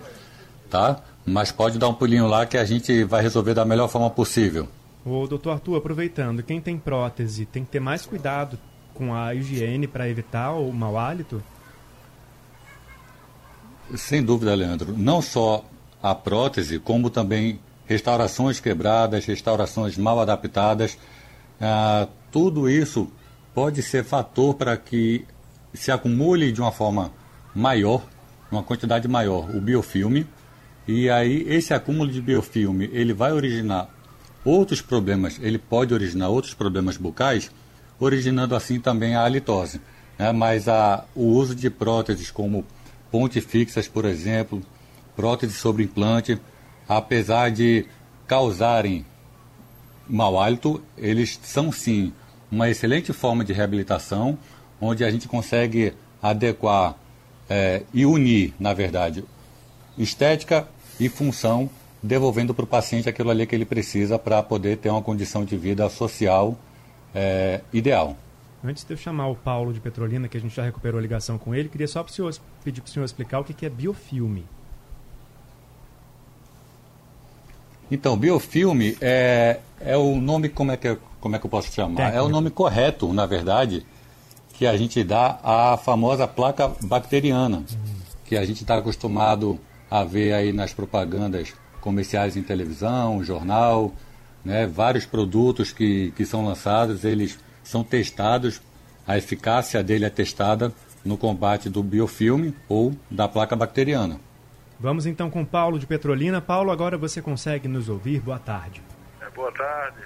tá? 0.69 1.01
Mas 1.25 1.51
pode 1.51 1.77
dar 1.77 1.89
um 1.89 1.93
pulinho 1.93 2.25
lá 2.25 2.45
que 2.45 2.57
a 2.57 2.63
gente 2.63 3.03
vai 3.03 3.21
resolver 3.21 3.53
da 3.53 3.65
melhor 3.65 3.89
forma 3.89 4.09
possível. 4.09 4.69
O 5.05 5.27
doutor 5.27 5.51
Arthur, 5.51 5.75
aproveitando, 5.75 6.41
quem 6.41 6.61
tem 6.61 6.77
prótese 6.77 7.45
tem 7.45 7.65
que 7.65 7.71
ter 7.71 7.81
mais 7.81 8.05
cuidado 8.05 8.57
com 8.93 9.13
a 9.13 9.35
higiene 9.35 9.85
para 9.85 10.07
evitar 10.07 10.53
o 10.53 10.71
mau 10.71 10.97
hálito? 10.97 11.43
Sem 13.97 14.23
dúvida, 14.23 14.55
Leandro. 14.55 14.97
Não 14.97 15.21
só 15.21 15.65
a 16.01 16.15
prótese, 16.15 16.79
como 16.79 17.09
também 17.09 17.59
restaurações 17.85 18.61
quebradas, 18.61 19.25
restaurações 19.25 19.97
mal 19.97 20.21
adaptadas. 20.21 20.97
Ah, 21.59 22.07
tudo 22.31 22.69
isso 22.69 23.11
pode 23.53 23.81
ser 23.81 24.03
fator 24.03 24.55
para 24.55 24.75
que 24.75 25.25
se 25.73 25.91
acumule 25.91 26.51
de 26.51 26.61
uma 26.61 26.71
forma 26.71 27.11
maior, 27.53 28.03
uma 28.51 28.63
quantidade 28.63 29.07
maior, 29.07 29.49
o 29.55 29.61
biofilme. 29.61 30.27
E 30.87 31.09
aí 31.09 31.45
esse 31.47 31.73
acúmulo 31.73 32.11
de 32.11 32.21
biofilme 32.21 32.89
ele 32.91 33.13
vai 33.13 33.31
originar 33.31 33.89
outros 34.43 34.81
problemas, 34.81 35.39
ele 35.41 35.57
pode 35.57 35.93
originar 35.93 36.29
outros 36.29 36.53
problemas 36.53 36.97
bucais, 36.97 37.49
originando 37.99 38.55
assim 38.55 38.79
também 38.79 39.15
a 39.15 39.23
halitose. 39.23 39.79
Né? 40.17 40.31
Mas 40.31 40.67
a, 40.67 41.05
o 41.15 41.27
uso 41.27 41.55
de 41.55 41.69
próteses 41.69 42.29
como 42.29 42.65
pontes 43.09 43.43
fixas, 43.45 43.87
por 43.87 44.05
exemplo, 44.05 44.61
próteses 45.15 45.57
sobre 45.57 45.83
implante, 45.83 46.39
apesar 46.87 47.49
de 47.51 47.85
causarem 48.27 49.05
mau 50.07 50.39
hálito, 50.39 50.83
eles 50.97 51.39
são 51.43 51.71
sim 51.71 52.11
uma 52.53 52.69
excelente 52.69 53.11
forma 53.11 53.43
de 53.43 53.51
reabilitação, 53.51 54.37
onde 54.79 55.03
a 55.03 55.09
gente 55.09 55.27
consegue 55.27 55.93
adequar 56.21 56.95
é, 57.49 57.81
e 57.91 58.05
unir, 58.05 58.53
na 58.59 58.73
verdade, 58.73 59.25
estética 59.97 60.67
e 60.99 61.09
função, 61.09 61.67
devolvendo 62.01 62.53
para 62.53 62.63
o 62.63 62.67
paciente 62.67 63.09
aquilo 63.09 63.31
ali 63.31 63.47
que 63.47 63.55
ele 63.55 63.65
precisa 63.65 64.19
para 64.19 64.43
poder 64.43 64.77
ter 64.77 64.89
uma 64.89 65.01
condição 65.01 65.43
de 65.43 65.57
vida 65.57 65.89
social 65.89 66.55
é, 67.15 67.61
ideal. 67.73 68.15
Antes 68.63 68.83
de 68.83 68.93
eu 68.93 68.97
chamar 68.97 69.27
o 69.27 69.35
Paulo 69.35 69.73
de 69.73 69.79
Petrolina, 69.79 70.27
que 70.27 70.37
a 70.37 70.39
gente 70.39 70.55
já 70.55 70.63
recuperou 70.63 70.99
a 70.99 71.01
ligação 71.01 71.39
com 71.39 71.55
ele, 71.55 71.67
queria 71.69 71.87
só 71.87 72.05
senhor, 72.07 72.35
pedir 72.63 72.81
para 72.81 72.87
o 72.87 72.91
senhor 72.91 73.05
explicar 73.05 73.39
o 73.39 73.43
que 73.43 73.65
é 73.65 73.69
biofilme. 73.69 74.45
Então, 77.89 78.15
biofilme 78.15 78.95
é, 79.01 79.59
é 79.79 79.97
o 79.97 80.15
nome, 80.15 80.49
como 80.49 80.71
é, 80.71 80.77
que, 80.77 80.97
como 81.23 81.37
é 81.37 81.39
que 81.39 81.45
eu 81.45 81.49
posso 81.49 81.71
chamar? 81.71 81.95
Técnico. 81.95 82.17
É 82.17 82.21
o 82.21 82.27
nome 82.27 82.49
correto, 82.49 83.13
na 83.13 83.25
verdade, 83.25 83.85
que 84.55 84.67
a 84.67 84.75
gente 84.75 85.01
dá 85.05 85.39
à 85.41 85.77
famosa 85.77 86.27
placa 86.27 86.69
bacteriana, 86.81 87.59
uhum. 87.59 87.65
que 88.25 88.35
a 88.35 88.43
gente 88.43 88.63
está 88.63 88.75
acostumado 88.75 89.57
a 89.89 90.03
ver 90.03 90.33
aí 90.33 90.51
nas 90.51 90.73
propagandas 90.73 91.53
comerciais 91.79 92.35
em 92.35 92.43
televisão, 92.43 93.23
jornal, 93.23 93.93
né, 94.43 94.67
vários 94.67 95.05
produtos 95.05 95.71
que, 95.71 96.11
que 96.11 96.25
são 96.25 96.45
lançados, 96.45 97.05
eles 97.05 97.39
são 97.63 97.85
testados, 97.85 98.61
a 99.07 99.17
eficácia 99.17 99.81
dele 99.81 100.03
é 100.03 100.09
testada 100.09 100.73
no 101.05 101.17
combate 101.17 101.69
do 101.69 101.81
biofilme 101.81 102.53
ou 102.67 102.93
da 103.09 103.29
placa 103.29 103.55
bacteriana. 103.55 104.19
Vamos 104.77 105.05
então 105.05 105.29
com 105.29 105.45
Paulo 105.45 105.79
de 105.79 105.87
Petrolina. 105.87 106.41
Paulo, 106.41 106.69
agora 106.69 106.97
você 106.97 107.21
consegue 107.21 107.69
nos 107.69 107.87
ouvir. 107.87 108.19
Boa 108.19 108.39
tarde. 108.39 108.83
É, 109.21 109.29
boa 109.29 109.51
tarde. 109.53 110.03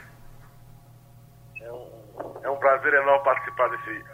É 2.67 2.69
é 2.69 2.79
prazer 2.79 2.93
enorme 2.95 3.23
participar 3.23 3.69
desse, 3.69 4.05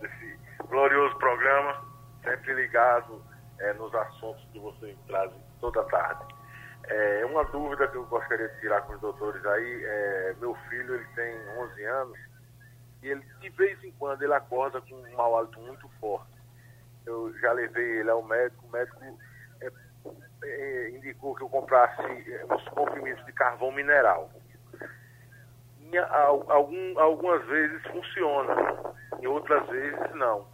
desse 0.00 0.38
glorioso 0.66 1.14
programa, 1.18 1.84
sempre 2.24 2.54
ligado 2.54 3.22
é, 3.60 3.74
nos 3.74 3.94
assuntos 3.94 4.42
que 4.50 4.58
vocês 4.58 4.96
trazem 5.06 5.38
toda 5.60 5.84
tarde. 5.84 6.24
É, 6.84 7.26
uma 7.26 7.44
dúvida 7.44 7.86
que 7.88 7.96
eu 7.96 8.06
gostaria 8.06 8.48
de 8.48 8.60
tirar 8.60 8.80
com 8.82 8.94
os 8.94 9.00
doutores 9.00 9.44
aí, 9.44 9.84
é, 9.84 10.34
meu 10.40 10.54
filho 10.70 10.94
ele 10.94 11.06
tem 11.14 11.36
11 11.58 11.84
anos 11.84 12.18
e 13.02 13.08
ele 13.08 13.22
de 13.40 13.50
vez 13.50 13.84
em 13.84 13.92
quando 13.92 14.22
ele 14.22 14.32
acorda 14.32 14.80
com 14.80 14.94
um 14.94 15.14
mau 15.14 15.36
hálito 15.36 15.60
muito 15.60 15.86
forte. 16.00 16.32
Eu 17.04 17.38
já 17.40 17.52
levei 17.52 18.00
ele 18.00 18.10
ao 18.10 18.22
médico, 18.22 18.66
o 18.66 18.70
médico 18.70 19.00
é, 19.60 19.70
é, 20.44 20.90
indicou 20.90 21.34
que 21.34 21.42
eu 21.42 21.48
comprasse 21.50 22.00
é, 22.00 22.46
uns 22.50 22.66
comprimidos 22.68 23.24
de 23.26 23.32
carvão 23.34 23.70
mineral. 23.70 24.30
Em, 25.92 25.98
algum, 25.98 26.98
algumas 26.98 27.44
vezes 27.46 27.82
funciona, 27.86 28.54
em 29.20 29.26
outras 29.26 29.66
vezes 29.68 30.14
não. 30.14 30.46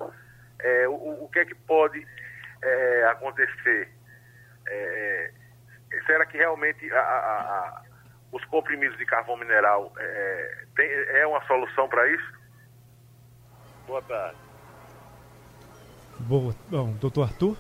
É, 0.60 0.88
o, 0.88 1.24
o, 1.24 1.28
que 1.32 1.40
é 1.40 1.44
que 1.44 1.54
pode 1.54 2.06
é, 2.62 3.04
acontecer? 3.10 3.88
É, 4.68 5.32
será 6.06 6.24
que 6.26 6.36
realmente 6.38 6.90
a, 6.92 7.00
a, 7.00 7.40
a, 7.40 7.82
os 8.32 8.44
comprimidos 8.46 8.96
de 8.96 9.04
carvão 9.04 9.36
mineral 9.36 9.92
é, 9.98 10.64
tem, 10.76 10.88
é 10.88 11.26
uma 11.26 11.44
solução 11.46 11.88
para 11.88 12.08
isso? 12.08 12.32
Boa 13.86 14.02
tarde. 14.02 14.36
Boa, 16.20 16.54
bom, 16.68 16.92
doutor 16.92 17.24
Arthur? 17.24 17.56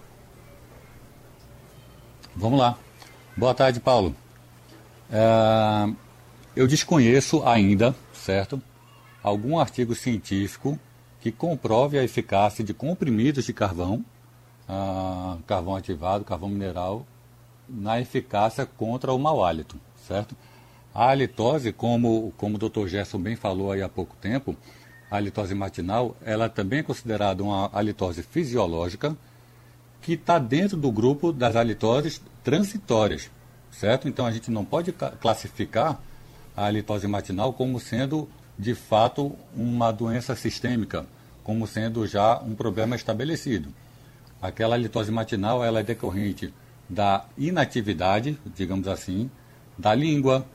Vamos 2.36 2.58
lá. 2.58 2.78
Boa 3.36 3.54
tarde, 3.54 3.80
Paulo. 3.80 4.14
É, 5.10 6.03
eu 6.56 6.66
desconheço 6.66 7.42
ainda, 7.46 7.94
certo, 8.12 8.62
algum 9.22 9.58
artigo 9.58 9.94
científico 9.94 10.78
que 11.20 11.32
comprove 11.32 11.98
a 11.98 12.04
eficácia 12.04 12.62
de 12.62 12.72
comprimidos 12.72 13.46
de 13.46 13.52
carvão, 13.52 14.04
ah, 14.68 15.36
carvão 15.46 15.74
ativado, 15.74 16.24
carvão 16.24 16.48
mineral, 16.48 17.06
na 17.68 18.00
eficácia 18.00 18.66
contra 18.66 19.12
o 19.12 19.18
mau 19.18 19.44
hálito, 19.44 19.76
certo? 20.06 20.36
A 20.94 21.08
halitose, 21.08 21.72
como, 21.72 22.32
como 22.36 22.56
o 22.56 22.58
Dr. 22.58 22.86
Gerson 22.86 23.18
bem 23.18 23.36
falou 23.36 23.72
aí 23.72 23.82
há 23.82 23.88
pouco 23.88 24.14
tempo, 24.16 24.56
a 25.10 25.16
halitose 25.16 25.54
matinal, 25.54 26.16
ela 26.24 26.48
também 26.48 26.80
é 26.80 26.82
considerada 26.82 27.42
uma 27.42 27.70
halitose 27.72 28.22
fisiológica, 28.22 29.16
que 30.00 30.12
está 30.12 30.38
dentro 30.38 30.76
do 30.76 30.92
grupo 30.92 31.32
das 31.32 31.56
halitoses 31.56 32.20
transitórias, 32.44 33.30
certo? 33.70 34.06
Então 34.06 34.26
a 34.26 34.30
gente 34.30 34.50
não 34.50 34.64
pode 34.64 34.92
classificar 34.92 36.00
a 36.56 36.66
halitose 36.66 37.06
matinal 37.06 37.52
como 37.52 37.80
sendo 37.80 38.28
de 38.58 38.74
fato 38.74 39.34
uma 39.56 39.90
doença 39.90 40.36
sistêmica, 40.36 41.06
como 41.42 41.66
sendo 41.66 42.06
já 42.06 42.38
um 42.40 42.54
problema 42.54 42.94
estabelecido. 42.94 43.68
Aquela 44.40 44.74
halitose 44.74 45.10
matinal 45.10 45.64
ela 45.64 45.80
é 45.80 45.82
decorrente 45.82 46.52
da 46.88 47.24
inatividade, 47.36 48.38
digamos 48.54 48.86
assim, 48.86 49.30
da 49.76 49.94
língua, 49.94 50.46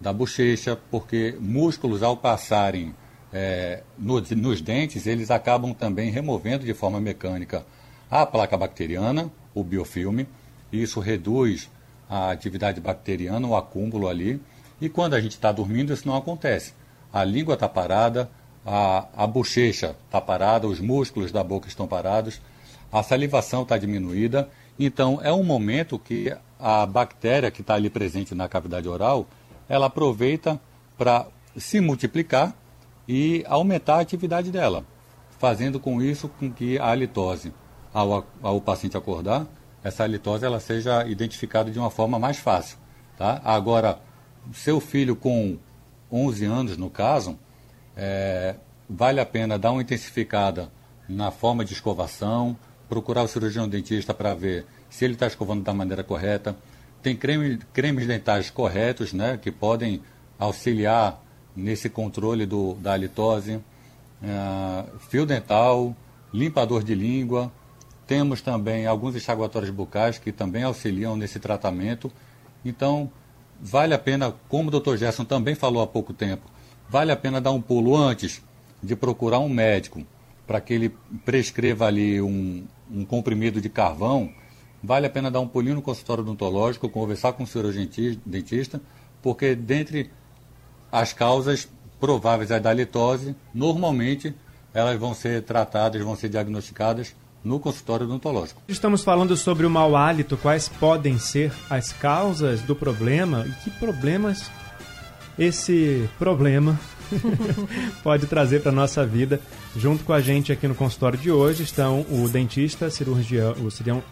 da 0.00 0.12
bochecha, 0.12 0.78
porque 0.90 1.36
músculos 1.40 2.02
ao 2.02 2.16
passarem 2.16 2.94
é, 3.32 3.82
no, 3.98 4.20
nos 4.20 4.60
dentes, 4.60 5.06
eles 5.06 5.30
acabam 5.30 5.74
também 5.74 6.10
removendo 6.10 6.64
de 6.64 6.74
forma 6.74 7.00
mecânica 7.00 7.64
a 8.10 8.24
placa 8.24 8.56
bacteriana, 8.56 9.30
o 9.54 9.62
biofilme, 9.62 10.26
isso 10.72 11.00
reduz 11.00 11.70
a 12.08 12.30
atividade 12.30 12.80
bacteriana, 12.80 13.46
o 13.46 13.56
acúmulo 13.56 14.08
ali, 14.08 14.40
e 14.80 14.88
quando 14.88 15.14
a 15.14 15.20
gente 15.20 15.32
está 15.32 15.50
dormindo 15.52 15.92
isso 15.92 16.06
não 16.06 16.16
acontece. 16.16 16.74
A 17.12 17.24
língua 17.24 17.54
está 17.54 17.68
parada, 17.68 18.30
a, 18.64 19.06
a 19.16 19.26
bochecha 19.26 19.96
está 20.06 20.20
parada, 20.20 20.66
os 20.66 20.80
músculos 20.80 21.32
da 21.32 21.42
boca 21.42 21.68
estão 21.68 21.86
parados, 21.86 22.40
a 22.92 23.02
salivação 23.02 23.62
está 23.62 23.78
diminuída, 23.78 24.48
então 24.78 25.20
é 25.22 25.32
um 25.32 25.42
momento 25.42 25.98
que 25.98 26.34
a 26.58 26.84
bactéria 26.86 27.50
que 27.50 27.60
está 27.60 27.74
ali 27.74 27.90
presente 27.90 28.34
na 28.34 28.48
cavidade 28.48 28.88
oral, 28.88 29.26
ela 29.68 29.86
aproveita 29.86 30.60
para 30.96 31.26
se 31.56 31.80
multiplicar 31.80 32.54
e 33.06 33.44
aumentar 33.46 33.96
a 33.96 34.00
atividade 34.00 34.50
dela. 34.50 34.84
fazendo 35.38 35.78
com 35.78 36.02
isso 36.02 36.28
com 36.28 36.50
que 36.50 36.78
a 36.78 36.86
halitose, 36.86 37.54
ao, 37.94 38.26
ao 38.42 38.60
paciente 38.60 38.96
acordar, 38.96 39.46
essa 39.84 40.02
halitose 40.02 40.44
ela 40.44 40.58
seja 40.58 41.06
identificada 41.06 41.70
de 41.70 41.78
uma 41.78 41.90
forma 41.90 42.18
mais 42.18 42.38
fácil. 42.38 42.76
Tá? 43.16 43.40
Agora, 43.44 44.00
seu 44.52 44.80
filho 44.80 45.14
com 45.14 45.58
11 46.10 46.44
anos, 46.44 46.76
no 46.76 46.88
caso, 46.90 47.38
é, 47.96 48.54
vale 48.88 49.20
a 49.20 49.26
pena 49.26 49.58
dar 49.58 49.72
uma 49.72 49.82
intensificada 49.82 50.70
na 51.08 51.30
forma 51.30 51.64
de 51.64 51.72
escovação, 51.72 52.56
procurar 52.88 53.22
o 53.22 53.28
cirurgião 53.28 53.68
dentista 53.68 54.14
para 54.14 54.34
ver 54.34 54.66
se 54.88 55.04
ele 55.04 55.14
está 55.14 55.26
escovando 55.26 55.62
da 55.62 55.74
maneira 55.74 56.02
correta. 56.02 56.56
Tem 57.02 57.14
creme, 57.16 57.58
cremes 57.72 58.06
dentais 58.06 58.50
corretos, 58.50 59.12
né, 59.12 59.38
que 59.40 59.52
podem 59.52 60.02
auxiliar 60.38 61.22
nesse 61.54 61.88
controle 61.88 62.46
do, 62.46 62.74
da 62.74 62.92
halitose. 62.92 63.60
É, 64.22 64.84
fio 65.10 65.26
dental, 65.26 65.94
limpador 66.32 66.82
de 66.82 66.94
língua. 66.94 67.52
Temos 68.06 68.40
também 68.40 68.86
alguns 68.86 69.14
enxaguatórios 69.14 69.70
bucais 69.70 70.18
que 70.18 70.32
também 70.32 70.62
auxiliam 70.62 71.16
nesse 71.16 71.38
tratamento. 71.38 72.10
Então, 72.64 73.10
vale 73.60 73.94
a 73.94 73.98
pena, 73.98 74.34
como 74.48 74.68
o 74.68 74.80
Dr. 74.80 74.96
Gerson 74.96 75.24
também 75.24 75.54
falou 75.54 75.82
há 75.82 75.86
pouco 75.86 76.12
tempo, 76.12 76.50
vale 76.88 77.12
a 77.12 77.16
pena 77.16 77.40
dar 77.40 77.50
um 77.50 77.60
pulo 77.60 77.96
antes 77.96 78.42
de 78.82 78.94
procurar 78.94 79.38
um 79.40 79.48
médico 79.48 80.04
para 80.46 80.60
que 80.60 80.72
ele 80.72 80.94
prescreva 81.24 81.86
ali 81.86 82.20
um, 82.22 82.66
um 82.90 83.04
comprimido 83.04 83.60
de 83.60 83.68
carvão, 83.68 84.32
vale 84.82 85.06
a 85.06 85.10
pena 85.10 85.30
dar 85.30 85.40
um 85.40 85.48
pulinho 85.48 85.74
no 85.74 85.82
consultório 85.82 86.22
odontológico, 86.22 86.88
conversar 86.88 87.32
com 87.32 87.42
o 87.42 87.46
cirurgião 87.46 87.86
dentista, 88.24 88.80
porque 89.20 89.54
dentre 89.54 90.10
as 90.90 91.12
causas 91.12 91.68
prováveis 92.00 92.48
da 92.48 92.72
litose, 92.72 93.34
normalmente 93.52 94.34
elas 94.72 94.98
vão 94.98 95.12
ser 95.12 95.42
tratadas, 95.42 96.00
vão 96.02 96.14
ser 96.16 96.28
diagnosticadas 96.28 97.14
no 97.44 97.58
consultório 97.60 98.06
odontológico. 98.06 98.62
Estamos 98.68 99.02
falando 99.02 99.36
sobre 99.36 99.66
o 99.66 99.70
mau 99.70 99.96
hálito, 99.96 100.36
quais 100.36 100.68
podem 100.68 101.18
ser 101.18 101.52
as 101.70 101.92
causas 101.92 102.60
do 102.62 102.74
problema 102.74 103.46
e 103.46 103.52
que 103.62 103.70
problemas 103.70 104.50
esse 105.38 106.08
problema 106.18 106.78
pode 108.02 108.26
trazer 108.26 108.60
para 108.60 108.72
nossa 108.72 109.06
vida. 109.06 109.40
Junto 109.76 110.04
com 110.04 110.12
a 110.12 110.20
gente 110.20 110.52
aqui 110.52 110.66
no 110.66 110.74
consultório 110.74 111.18
de 111.18 111.30
hoje 111.30 111.62
estão 111.62 112.04
o 112.10 112.28
dentista, 112.28 112.90
cirurgião, 112.90 113.52
o 113.52 113.70
cirurgião, 113.70 114.02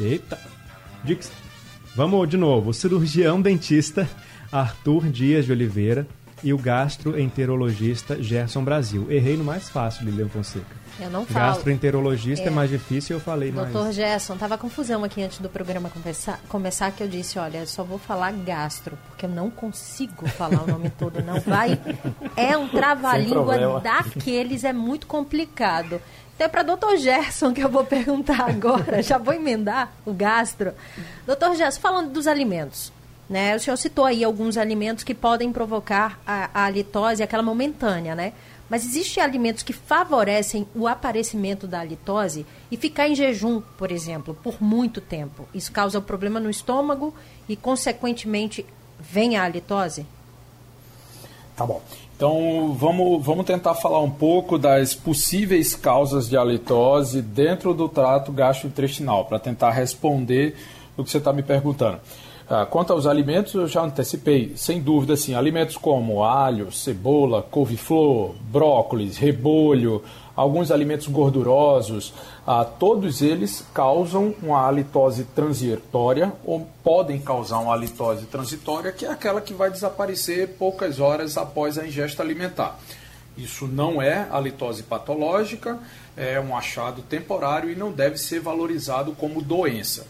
eita, 0.00 0.38
Dix, 1.04 1.30
vamos 1.94 2.28
de 2.28 2.36
novo, 2.36 2.70
o 2.70 2.74
cirurgião 2.74 3.40
dentista 3.40 4.08
Arthur 4.50 5.08
Dias 5.08 5.46
de 5.46 5.52
Oliveira 5.52 6.06
e 6.42 6.52
o 6.52 6.58
gastroenterologista 6.58 8.22
Gerson 8.22 8.64
Brasil. 8.64 9.06
Errei 9.10 9.36
no 9.36 9.44
mais 9.44 9.68
fácil, 9.68 10.04
Lilian 10.04 10.28
Fonseca. 10.28 10.82
Eu 11.00 11.10
não 11.10 11.24
falo. 11.24 11.54
Gastroenterologista 11.54 12.46
é, 12.46 12.48
é 12.48 12.50
mais 12.50 12.70
difícil, 12.70 13.16
eu 13.16 13.20
falei 13.20 13.50
Doutor 13.50 13.62
mais. 13.62 13.74
Doutor 13.74 13.92
Gerson, 13.92 14.36
tava 14.36 14.58
confusão 14.58 15.04
aqui 15.04 15.22
antes 15.22 15.38
do 15.38 15.48
programa 15.48 15.88
começar, 15.88 16.38
começar 16.48 16.90
que 16.92 17.02
eu 17.02 17.08
disse, 17.08 17.38
olha, 17.38 17.66
só 17.66 17.82
vou 17.82 17.98
falar 17.98 18.32
gastro, 18.32 18.98
porque 19.08 19.26
eu 19.26 19.30
não 19.30 19.50
consigo 19.50 20.28
falar 20.28 20.62
o 20.62 20.66
nome 20.66 20.90
todo, 20.90 21.22
não 21.22 21.40
vai. 21.40 21.80
É 22.36 22.56
um 22.56 22.68
trava-língua 22.68 23.80
daqueles, 23.80 24.64
é 24.64 24.72
muito 24.72 25.06
complicado. 25.06 26.00
Então 26.34 26.46
é 26.46 26.48
para 26.48 26.62
doutor 26.62 26.96
Gerson 26.96 27.52
que 27.52 27.62
eu 27.62 27.68
vou 27.68 27.84
perguntar 27.84 28.48
agora, 28.50 29.02
já 29.02 29.18
vou 29.18 29.34
emendar 29.34 29.92
o 30.04 30.12
gastro. 30.12 30.72
Doutor 31.26 31.54
Gerson, 31.54 31.80
falando 31.80 32.10
dos 32.10 32.26
alimentos, 32.26 32.92
né? 33.32 33.56
O 33.56 33.58
senhor 33.58 33.76
citou 33.78 34.04
aí 34.04 34.22
alguns 34.22 34.58
alimentos 34.58 35.02
que 35.02 35.14
podem 35.14 35.50
provocar 35.50 36.20
a, 36.26 36.66
a 36.66 36.66
aquela 37.24 37.42
momentânea, 37.42 38.14
né? 38.14 38.34
Mas 38.68 38.84
existem 38.84 39.22
alimentos 39.22 39.62
que 39.62 39.72
favorecem 39.72 40.66
o 40.74 40.86
aparecimento 40.86 41.66
da 41.66 41.80
halitose 41.80 42.44
e 42.70 42.76
ficar 42.76 43.08
em 43.08 43.14
jejum, 43.14 43.62
por 43.78 43.90
exemplo, 43.90 44.36
por 44.42 44.62
muito 44.62 45.00
tempo. 45.00 45.48
Isso 45.54 45.72
causa 45.72 45.98
problema 46.00 46.38
no 46.38 46.50
estômago 46.50 47.14
e, 47.48 47.56
consequentemente, 47.56 48.66
vem 49.00 49.36
a 49.36 49.44
halitose? 49.44 50.06
Tá 51.56 51.66
bom. 51.66 51.82
Então 52.14 52.74
vamos, 52.78 53.24
vamos 53.24 53.46
tentar 53.46 53.74
falar 53.74 54.00
um 54.00 54.10
pouco 54.10 54.58
das 54.58 54.94
possíveis 54.94 55.74
causas 55.74 56.28
de 56.28 56.36
halitose 56.36 57.20
dentro 57.22 57.72
do 57.74 57.88
trato 57.88 58.30
gastrointestinal, 58.30 59.24
para 59.24 59.38
tentar 59.38 59.70
responder 59.70 60.54
o 60.96 61.02
que 61.02 61.10
você 61.10 61.18
está 61.18 61.32
me 61.32 61.42
perguntando. 61.42 61.98
Ah, 62.48 62.66
quanto 62.66 62.92
aos 62.92 63.06
alimentos, 63.06 63.54
eu 63.54 63.66
já 63.66 63.82
antecipei, 63.82 64.52
sem 64.56 64.80
dúvida, 64.80 65.14
assim, 65.14 65.34
alimentos 65.34 65.76
como 65.76 66.24
alho, 66.24 66.72
cebola, 66.72 67.42
couve-flor, 67.42 68.34
brócolis, 68.50 69.16
rebolho, 69.16 70.02
alguns 70.34 70.70
alimentos 70.70 71.06
gordurosos, 71.06 72.12
ah, 72.46 72.64
todos 72.64 73.22
eles 73.22 73.64
causam 73.72 74.34
uma 74.42 74.66
halitose 74.66 75.24
transitória 75.24 76.32
ou 76.44 76.66
podem 76.82 77.20
causar 77.20 77.58
uma 77.58 77.74
halitose 77.74 78.26
transitória, 78.26 78.92
que 78.92 79.06
é 79.06 79.10
aquela 79.10 79.40
que 79.40 79.54
vai 79.54 79.70
desaparecer 79.70 80.56
poucas 80.58 81.00
horas 81.00 81.36
após 81.36 81.78
a 81.78 81.86
ingesta 81.86 82.22
alimentar. 82.22 82.78
Isso 83.36 83.66
não 83.66 84.02
é 84.02 84.26
halitose 84.30 84.82
patológica, 84.82 85.78
é 86.16 86.38
um 86.38 86.56
achado 86.56 87.00
temporário 87.02 87.70
e 87.70 87.76
não 87.76 87.90
deve 87.90 88.18
ser 88.18 88.40
valorizado 88.40 89.12
como 89.12 89.40
doença. 89.40 90.06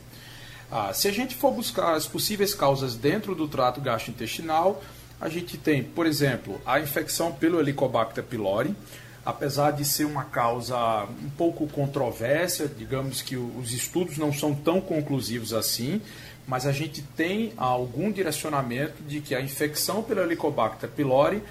Ah, 0.75 0.91
se 0.95 1.07
a 1.07 1.13
gente 1.13 1.35
for 1.35 1.53
buscar 1.53 1.93
as 1.93 2.07
possíveis 2.07 2.55
causas 2.55 2.95
dentro 2.95 3.35
do 3.35 3.47
trato 3.47 3.79
gastrointestinal, 3.79 4.83
a 5.21 5.29
gente 5.29 5.59
tem, 5.59 5.85
por 5.85 6.07
exemplo, 6.07 6.59
a 6.65 6.81
infecção 6.81 7.31
pelo 7.31 7.61
Helicobacter 7.61 8.25
pylori, 8.25 8.75
apesar 9.23 9.73
de 9.73 9.85
ser 9.85 10.07
uma 10.07 10.25
causa 10.25 11.05
um 11.23 11.29
pouco 11.37 11.69
controversa, 11.69 12.67
digamos 12.67 13.21
que 13.21 13.37
os 13.37 13.71
estudos 13.75 14.17
não 14.17 14.33
são 14.33 14.55
tão 14.55 14.81
conclusivos 14.81 15.53
assim, 15.53 16.01
mas 16.49 16.67
a 16.67 16.73
gente 16.73 17.03
tem 17.03 17.53
algum 17.59 18.11
direcionamento 18.11 19.03
de 19.03 19.21
que 19.21 19.35
a 19.35 19.43
infecção 19.43 20.03
pelo 20.03 20.23
Helicobacter 20.23 20.89
pylori 20.89 21.43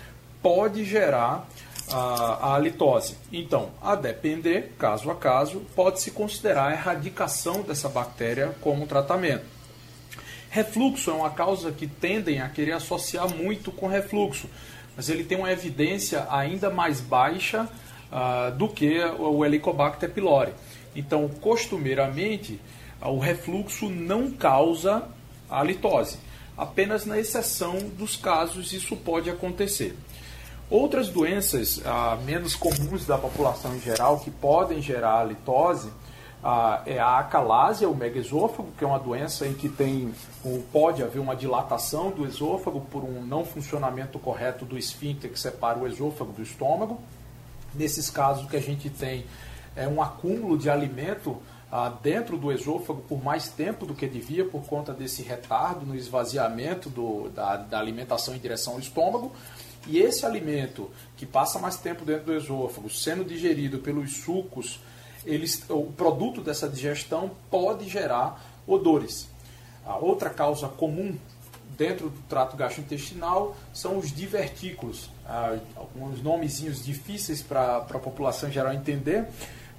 pode 0.41 0.83
gerar 0.83 1.47
a, 1.91 2.39
a 2.41 2.55
halitose. 2.55 3.15
Então, 3.31 3.69
a 3.81 3.95
depender, 3.95 4.73
caso 4.77 5.09
a 5.09 5.15
caso, 5.15 5.61
pode-se 5.75 6.11
considerar 6.11 6.69
a 6.69 6.73
erradicação 6.73 7.61
dessa 7.61 7.89
bactéria 7.89 8.55
como 8.61 8.87
tratamento. 8.87 9.45
Refluxo 10.49 11.11
é 11.11 11.13
uma 11.13 11.29
causa 11.29 11.71
que 11.71 11.87
tendem 11.87 12.41
a 12.41 12.49
querer 12.49 12.73
associar 12.73 13.29
muito 13.33 13.71
com 13.71 13.87
refluxo, 13.87 14.49
mas 14.95 15.09
ele 15.09 15.23
tem 15.23 15.37
uma 15.37 15.51
evidência 15.51 16.27
ainda 16.29 16.69
mais 16.69 16.99
baixa 16.99 17.69
uh, 18.11 18.51
do 18.55 18.67
que 18.67 18.99
o 19.17 19.45
Helicobacter 19.45 20.11
pylori. 20.11 20.53
Então, 20.93 21.29
costumeiramente, 21.29 22.59
o 23.01 23.17
refluxo 23.17 23.89
não 23.89 24.29
causa 24.31 25.03
a 25.49 25.63
litose. 25.63 26.17
Apenas 26.57 27.05
na 27.05 27.17
exceção 27.17 27.77
dos 27.97 28.15
casos 28.15 28.73
isso 28.73 28.95
pode 28.97 29.29
acontecer. 29.29 29.95
Outras 30.71 31.09
doenças 31.09 31.81
ah, 31.85 32.17
menos 32.23 32.55
comuns 32.55 33.05
da 33.05 33.17
população 33.17 33.75
em 33.75 33.81
geral 33.81 34.21
que 34.21 34.31
podem 34.31 34.81
gerar 34.81 35.25
litose 35.25 35.91
ah, 36.41 36.81
é 36.85 36.97
a 36.97 37.19
acalásia, 37.19 37.89
o 37.89 37.93
megaesôfago, 37.93 38.71
que 38.77 38.85
é 38.85 38.87
uma 38.87 38.97
doença 38.97 39.45
em 39.45 39.53
que 39.53 39.67
tem, 39.67 40.13
ou 40.45 40.63
pode 40.71 41.03
haver 41.03 41.19
uma 41.19 41.35
dilatação 41.35 42.09
do 42.09 42.25
esôfago 42.25 42.79
por 42.89 43.03
um 43.03 43.21
não 43.21 43.43
funcionamento 43.43 44.17
correto 44.17 44.63
do 44.63 44.77
esfíncter 44.77 45.29
que 45.29 45.37
separa 45.37 45.77
o 45.77 45.85
esôfago 45.85 46.31
do 46.31 46.41
estômago. 46.41 47.01
Nesses 47.75 48.09
casos, 48.09 48.49
que 48.49 48.55
a 48.55 48.61
gente 48.61 48.89
tem 48.89 49.25
é 49.75 49.85
um 49.89 50.01
acúmulo 50.01 50.57
de 50.57 50.69
alimento 50.69 51.37
dentro 52.01 52.37
do 52.37 52.51
esôfago 52.51 53.01
por 53.01 53.23
mais 53.23 53.47
tempo 53.47 53.85
do 53.85 53.93
que 53.93 54.05
devia, 54.05 54.43
por 54.43 54.63
conta 54.65 54.93
desse 54.93 55.21
retardo 55.21 55.85
no 55.85 55.95
esvaziamento 55.95 56.89
do, 56.89 57.29
da, 57.29 57.55
da 57.55 57.79
alimentação 57.79 58.35
em 58.35 58.39
direção 58.39 58.73
ao 58.73 58.79
estômago. 58.79 59.31
E 59.87 59.99
esse 59.99 60.25
alimento 60.25 60.91
que 61.15 61.25
passa 61.25 61.57
mais 61.59 61.77
tempo 61.77 62.05
dentro 62.05 62.25
do 62.25 62.33
esôfago, 62.33 62.89
sendo 62.89 63.23
digerido 63.23 63.79
pelos 63.79 64.17
sucos, 64.17 64.81
eles, 65.25 65.63
o 65.69 65.85
produto 65.85 66.41
dessa 66.41 66.67
digestão 66.67 67.31
pode 67.49 67.87
gerar 67.87 68.61
odores. 68.67 69.29
A 69.85 69.97
outra 69.97 70.29
causa 70.29 70.67
comum 70.67 71.17
dentro 71.77 72.09
do 72.09 72.19
trato 72.27 72.55
gastrointestinal 72.55 73.55
são 73.73 73.97
os 73.97 74.11
divertículos. 74.11 75.09
Ah, 75.25 75.57
alguns 75.75 76.21
nomezinhos 76.21 76.83
difíceis 76.83 77.41
para 77.41 77.77
a 77.77 77.99
população 77.99 78.51
geral 78.51 78.73
entender, 78.73 79.27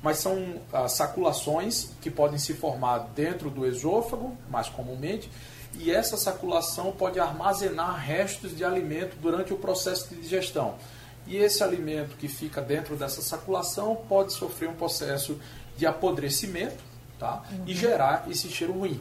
mas 0.02 0.18
são 0.18 0.60
ah, 0.72 0.88
saculações 0.88 1.90
que 2.00 2.10
podem 2.10 2.38
se 2.38 2.54
formar 2.54 3.10
dentro 3.14 3.48
do 3.48 3.64
esôfago, 3.64 4.36
mais 4.50 4.68
comumente, 4.68 5.30
e 5.78 5.90
essa 5.90 6.16
saculação 6.16 6.92
pode 6.92 7.18
armazenar 7.18 7.96
restos 7.96 8.54
de 8.54 8.64
alimento 8.64 9.16
durante 9.20 9.54
o 9.54 9.56
processo 9.56 10.08
de 10.08 10.20
digestão. 10.20 10.74
E 11.26 11.36
esse 11.36 11.62
alimento 11.62 12.16
que 12.16 12.28
fica 12.28 12.60
dentro 12.60 12.96
dessa 12.96 13.22
saculação 13.22 13.96
pode 14.08 14.32
sofrer 14.32 14.68
um 14.68 14.74
processo 14.74 15.38
de 15.76 15.86
apodrecimento 15.86 16.82
tá? 17.18 17.42
Uhum. 17.50 17.64
e 17.66 17.74
gerar 17.74 18.26
esse 18.28 18.48
cheiro 18.48 18.72
ruim, 18.72 19.00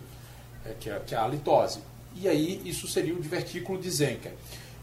é, 0.65 0.73
que, 0.79 0.89
é, 0.89 0.99
que 0.99 1.15
é 1.15 1.17
a 1.17 1.23
halitose. 1.23 1.79
E 2.15 2.27
aí 2.27 2.61
isso 2.63 2.87
seria 2.87 3.15
o 3.15 3.19
divertículo 3.19 3.81
de 3.81 3.89
Zenker. 3.89 4.33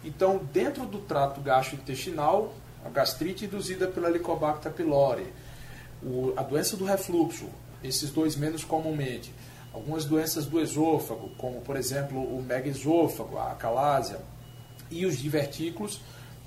Então, 0.04 0.40
dentro 0.52 0.84
do 0.84 0.98
trato 0.98 1.40
gastrointestinal, 1.40 2.52
a 2.84 2.88
gastrite 2.88 3.44
induzida 3.44 3.86
pela 3.86 4.08
Helicobacter 4.08 4.72
pylori, 4.72 5.26
o, 6.02 6.32
a 6.36 6.42
doença 6.42 6.76
do 6.76 6.84
refluxo, 6.84 7.46
esses 7.82 8.10
dois 8.10 8.36
menos 8.36 8.64
comumente, 8.64 9.32
algumas 9.72 10.04
doenças 10.04 10.46
do 10.46 10.60
esôfago, 10.60 11.30
como 11.38 11.60
por 11.60 11.76
exemplo 11.76 12.20
o 12.20 12.42
megaesôfago, 12.42 13.36
a 13.38 13.52
acalásia, 13.52 14.20
e 14.90 15.04
os 15.04 15.18
divertículos, 15.18 16.00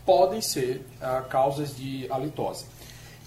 podem 0.05 0.41
ser 0.41 0.85
ah, 0.99 1.21
causas 1.29 1.75
de 1.75 2.11
halitose. 2.11 2.65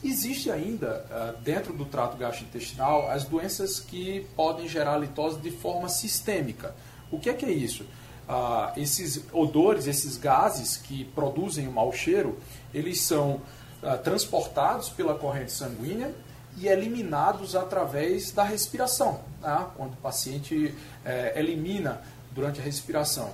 Existe 0.03 0.51
ainda, 0.51 1.07
ah, 1.11 1.35
dentro 1.43 1.73
do 1.73 1.85
trato 1.85 2.17
gastrointestinal, 2.17 3.09
as 3.11 3.25
doenças 3.25 3.81
que 3.81 4.27
podem 4.35 4.69
gerar 4.69 4.95
halitose 4.95 5.39
de 5.41 5.51
forma 5.51 5.89
sistêmica. 5.89 6.75
O 7.11 7.19
que 7.19 7.31
é 7.31 7.35
que 7.35 7.45
é 7.45 7.51
isso? 7.51 7.87
Ah, 8.29 8.73
esses 8.77 9.25
odores, 9.33 9.87
esses 9.87 10.17
gases 10.17 10.77
que 10.77 11.05
produzem 11.05 11.69
o 11.69 11.73
mau 11.73 11.93
cheiro, 11.93 12.39
eles 12.73 13.01
são 13.01 13.41
ah, 13.85 13.99
transportados 13.99 14.89
pela 14.89 15.15
corrente 15.15 15.53
sanguínea 15.53 16.15
e 16.57 16.69
eliminados 16.69 17.55
através 17.55 18.31
da 18.31 18.43
respiração, 18.43 19.21
tá? 19.43 19.71
quando 19.77 19.93
o 19.93 19.97
paciente 19.97 20.75
eh, 21.05 21.33
elimina 21.37 22.01
durante 22.33 22.61
a 22.61 22.63
respiração. 22.63 23.31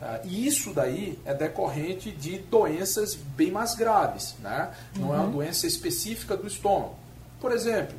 Ah, 0.00 0.20
e 0.24 0.46
isso 0.46 0.72
daí 0.72 1.18
é 1.24 1.34
decorrente 1.34 2.10
de 2.10 2.38
doenças 2.38 3.14
bem 3.14 3.50
mais 3.50 3.74
graves, 3.74 4.34
né? 4.40 4.72
não 4.94 5.14
é 5.14 5.18
uma 5.18 5.28
doença 5.28 5.66
específica 5.66 6.36
do 6.36 6.46
estômago. 6.46 6.94
Por 7.40 7.52
exemplo, 7.52 7.98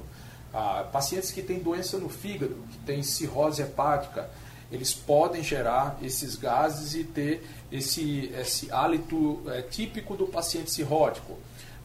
ah, 0.53 0.85
pacientes 0.91 1.31
que 1.31 1.41
têm 1.41 1.59
doença 1.59 1.97
no 1.97 2.09
fígado, 2.09 2.55
que 2.71 2.77
têm 2.79 3.03
cirrose 3.03 3.61
hepática, 3.61 4.29
eles 4.71 4.93
podem 4.93 5.43
gerar 5.43 5.97
esses 6.01 6.35
gases 6.35 6.93
e 6.93 7.03
ter 7.03 7.47
esse, 7.71 8.31
esse 8.37 8.71
hálito 8.71 9.41
é, 9.47 9.61
típico 9.61 10.15
do 10.15 10.27
paciente 10.27 10.71
cirrótico. 10.71 11.37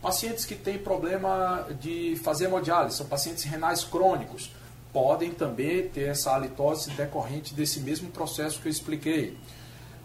Pacientes 0.02 0.44
que 0.44 0.56
têm 0.56 0.78
problema 0.78 1.68
de 1.80 2.16
fazer 2.24 2.46
hemodiálise, 2.46 2.96
são 2.96 3.06
pacientes 3.06 3.44
renais 3.44 3.84
crônicos, 3.84 4.50
podem 4.92 5.30
também 5.30 5.88
ter 5.88 6.08
essa 6.08 6.32
halitose 6.32 6.90
decorrente 6.90 7.54
desse 7.54 7.78
mesmo 7.78 8.10
processo 8.10 8.60
que 8.60 8.66
eu 8.66 8.70
expliquei. 8.70 9.38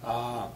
Ah, 0.04 0.50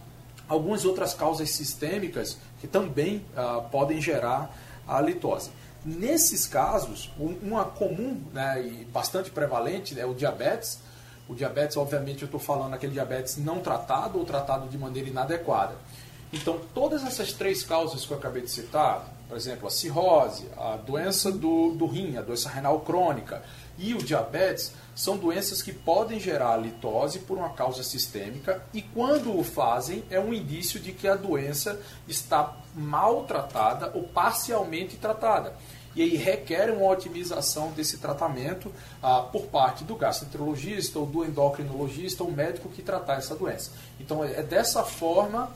algumas 0.48 0.86
outras 0.86 1.16
causas 1.16 1.50
sistêmicas 1.50 2.38
que 2.60 2.68
também 2.68 3.26
ah, 3.36 3.66
podem 3.72 4.00
gerar 4.00 4.56
a 4.88 4.98
halitose. 4.98 5.50
Nesses 5.84 6.46
casos, 6.46 7.12
uma 7.18 7.66
comum 7.66 8.22
né, 8.32 8.64
e 8.64 8.86
bastante 8.86 9.32
prevalente 9.32 10.00
é 10.00 10.06
o 10.06 10.14
diabetes, 10.14 10.80
o 11.28 11.34
diabetes, 11.34 11.76
obviamente, 11.78 12.22
eu 12.22 12.28
estou 12.28 12.40
falando 12.40 12.76
aquele 12.76 12.94
diabetes 12.94 13.38
não 13.38 13.60
tratado 13.60 14.20
ou 14.20 14.26
tratado 14.26 14.68
de 14.68 14.78
maneira 14.78 15.10
inadequada. 15.10 15.74
Então, 16.32 16.60
todas 16.74 17.04
essas 17.04 17.34
três 17.34 17.64
causas 17.64 18.06
que 18.06 18.12
eu 18.12 18.18
acabei 18.18 18.44
de 18.44 18.52
citar, 18.52 19.06
por 19.32 19.38
exemplo, 19.38 19.66
a 19.66 19.72
cirrose, 19.72 20.50
a 20.58 20.76
doença 20.76 21.32
do, 21.32 21.72
do 21.72 21.86
rim, 21.86 22.18
a 22.18 22.22
doença 22.22 22.50
renal 22.50 22.82
crônica 22.82 23.42
e 23.78 23.94
o 23.94 23.98
diabetes, 24.00 24.74
são 24.94 25.16
doenças 25.16 25.62
que 25.62 25.72
podem 25.72 26.20
gerar 26.20 26.58
litose 26.58 27.20
por 27.20 27.38
uma 27.38 27.52
causa 27.52 27.82
sistêmica 27.82 28.62
e, 28.74 28.82
quando 28.82 29.34
o 29.34 29.42
fazem, 29.42 30.04
é 30.10 30.20
um 30.20 30.34
indício 30.34 30.82
de 30.82 30.92
que 30.92 31.08
a 31.08 31.16
doença 31.16 31.80
está 32.10 32.58
mal 32.76 33.24
tratada 33.24 33.90
ou 33.94 34.04
parcialmente 34.04 34.98
tratada 34.98 35.54
e 35.96 36.02
aí 36.02 36.16
requer 36.16 36.70
uma 36.72 36.90
otimização 36.90 37.72
desse 37.72 37.98
tratamento 37.98 38.72
ah, 39.02 39.22
por 39.22 39.48
parte 39.48 39.84
do 39.84 39.96
gastroenterologista 39.96 41.00
ou 41.00 41.06
do 41.06 41.26
endocrinologista, 41.26 42.24
ou 42.24 42.32
médico 42.32 42.70
que 42.70 42.82
tratar 42.82 43.16
essa 43.16 43.36
doença. 43.36 43.72
Então 44.00 44.24
é 44.24 44.42
dessa 44.42 44.84
forma 44.84 45.52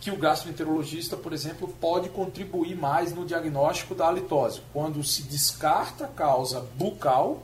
que 0.00 0.10
o 0.10 0.16
gastroenterologista, 0.16 1.16
por 1.16 1.32
exemplo, 1.32 1.68
pode 1.80 2.08
contribuir 2.08 2.74
mais 2.74 3.14
no 3.14 3.26
diagnóstico 3.26 3.94
da 3.94 4.08
halitose, 4.08 4.62
quando 4.72 5.04
se 5.04 5.24
descarta 5.24 6.06
a 6.06 6.08
causa 6.08 6.66
bucal 6.76 7.42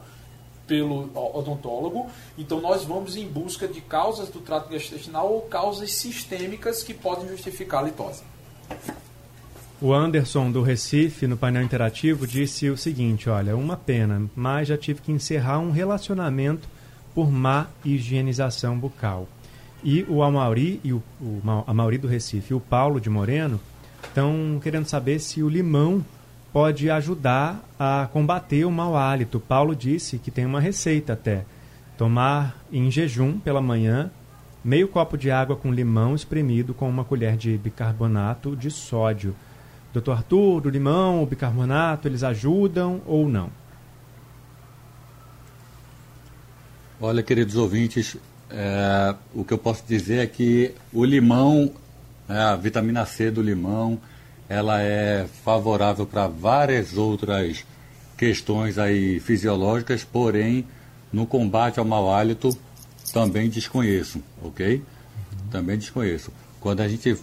pelo 0.66 1.10
odontólogo, 1.14 2.06
então 2.36 2.60
nós 2.60 2.82
vamos 2.82 3.14
em 3.14 3.28
busca 3.28 3.68
de 3.68 3.80
causas 3.80 4.30
do 4.30 4.40
trato 4.40 4.70
gastrointestinal 4.70 5.32
ou 5.32 5.42
causas 5.42 5.92
sistêmicas 5.94 6.82
que 6.82 6.92
podem 6.92 7.28
justificar 7.28 7.80
a 7.80 7.82
halitose. 7.84 8.22
O 9.80 9.92
Anderson 9.92 10.50
do 10.50 10.62
Recife, 10.62 11.26
no 11.26 11.36
painel 11.36 11.62
interativo, 11.62 12.26
disse 12.26 12.70
o 12.70 12.78
seguinte: 12.78 13.28
olha, 13.28 13.54
uma 13.54 13.76
pena, 13.76 14.28
mas 14.34 14.68
já 14.68 14.76
tive 14.76 15.02
que 15.02 15.12
encerrar 15.12 15.58
um 15.58 15.70
relacionamento 15.70 16.66
por 17.14 17.30
má 17.30 17.68
higienização 17.84 18.78
bucal. 18.78 19.28
E 19.88 20.04
o 20.08 20.20
Amauri, 20.20 20.80
e 20.82 20.92
o, 20.92 21.00
o 21.20 21.40
Amauri 21.64 21.96
do 21.96 22.08
Recife 22.08 22.52
e 22.52 22.56
o 22.56 22.58
Paulo 22.58 23.00
de 23.00 23.08
Moreno 23.08 23.60
estão 24.02 24.58
querendo 24.60 24.86
saber 24.86 25.20
se 25.20 25.44
o 25.44 25.48
limão 25.48 26.04
pode 26.52 26.90
ajudar 26.90 27.64
a 27.78 28.08
combater 28.12 28.64
o 28.64 28.70
mau 28.72 28.96
hálito. 28.96 29.38
Paulo 29.38 29.76
disse 29.76 30.18
que 30.18 30.28
tem 30.28 30.44
uma 30.44 30.58
receita 30.58 31.12
até. 31.12 31.44
Tomar 31.96 32.64
em 32.72 32.90
jejum 32.90 33.38
pela 33.38 33.62
manhã 33.62 34.10
meio 34.64 34.88
copo 34.88 35.16
de 35.16 35.30
água 35.30 35.54
com 35.54 35.72
limão 35.72 36.16
espremido 36.16 36.74
com 36.74 36.88
uma 36.88 37.04
colher 37.04 37.36
de 37.36 37.56
bicarbonato 37.56 38.56
de 38.56 38.72
sódio. 38.72 39.36
Doutor 39.92 40.16
Arthur, 40.16 40.66
o 40.66 40.68
limão, 40.68 41.22
o 41.22 41.26
bicarbonato, 41.26 42.08
eles 42.08 42.24
ajudam 42.24 43.00
ou 43.06 43.28
não? 43.28 43.50
Olha, 47.00 47.22
queridos 47.22 47.54
ouvintes, 47.54 48.16
é, 48.50 49.14
o 49.34 49.44
que 49.44 49.52
eu 49.52 49.58
posso 49.58 49.84
dizer 49.86 50.18
é 50.18 50.26
que 50.26 50.72
o 50.92 51.04
limão, 51.04 51.72
é, 52.28 52.38
a 52.38 52.56
vitamina 52.56 53.04
C 53.04 53.30
do 53.30 53.42
limão, 53.42 53.98
ela 54.48 54.80
é 54.80 55.26
favorável 55.44 56.06
para 56.06 56.28
várias 56.28 56.96
outras 56.96 57.64
questões 58.16 58.78
aí 58.78 59.20
fisiológicas, 59.20 60.04
porém, 60.04 60.64
no 61.12 61.26
combate 61.26 61.78
ao 61.78 61.84
mau 61.84 62.12
hálito, 62.12 62.56
também 63.12 63.48
desconheço, 63.48 64.22
ok? 64.42 64.82
Também 65.50 65.76
desconheço. 65.76 66.32
Quando 66.60 66.80
a 66.80 66.88
gente 66.88 67.16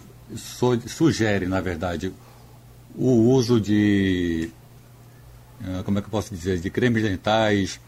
sugere, 0.86 1.46
na 1.46 1.60
verdade, 1.60 2.12
o 2.94 3.10
uso 3.10 3.60
de, 3.60 4.50
uh, 5.60 5.82
como 5.84 5.98
é 5.98 6.00
que 6.00 6.06
eu 6.06 6.10
posso 6.10 6.34
dizer, 6.34 6.58
de 6.60 6.70
cremes 6.70 7.02
dentais, 7.02 7.80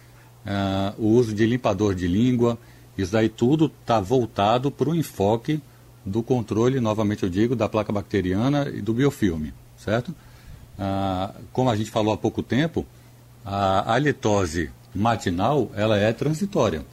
uh, 0.44 1.00
o 1.00 1.08
uso 1.08 1.34
de 1.34 1.46
limpador 1.46 1.94
de 1.94 2.06
língua, 2.06 2.58
isso 2.96 3.16
aí 3.16 3.28
tudo 3.28 3.70
está 3.80 4.00
voltado 4.00 4.70
para 4.70 4.88
o 4.88 4.94
enfoque 4.94 5.60
do 6.04 6.22
controle, 6.22 6.80
novamente 6.80 7.24
eu 7.24 7.28
digo, 7.28 7.56
da 7.56 7.68
placa 7.68 7.92
bacteriana 7.92 8.68
e 8.68 8.80
do 8.80 8.94
biofilme, 8.94 9.52
certo? 9.76 10.10
Uh, 10.78 11.34
como 11.52 11.68
a 11.68 11.76
gente 11.76 11.90
falou 11.90 12.12
há 12.12 12.16
pouco 12.16 12.42
tempo, 12.42 12.86
a 13.44 13.94
halitose 13.94 14.70
matinal, 14.94 15.70
ela 15.74 15.98
é 15.98 16.12
transitória. 16.12 16.84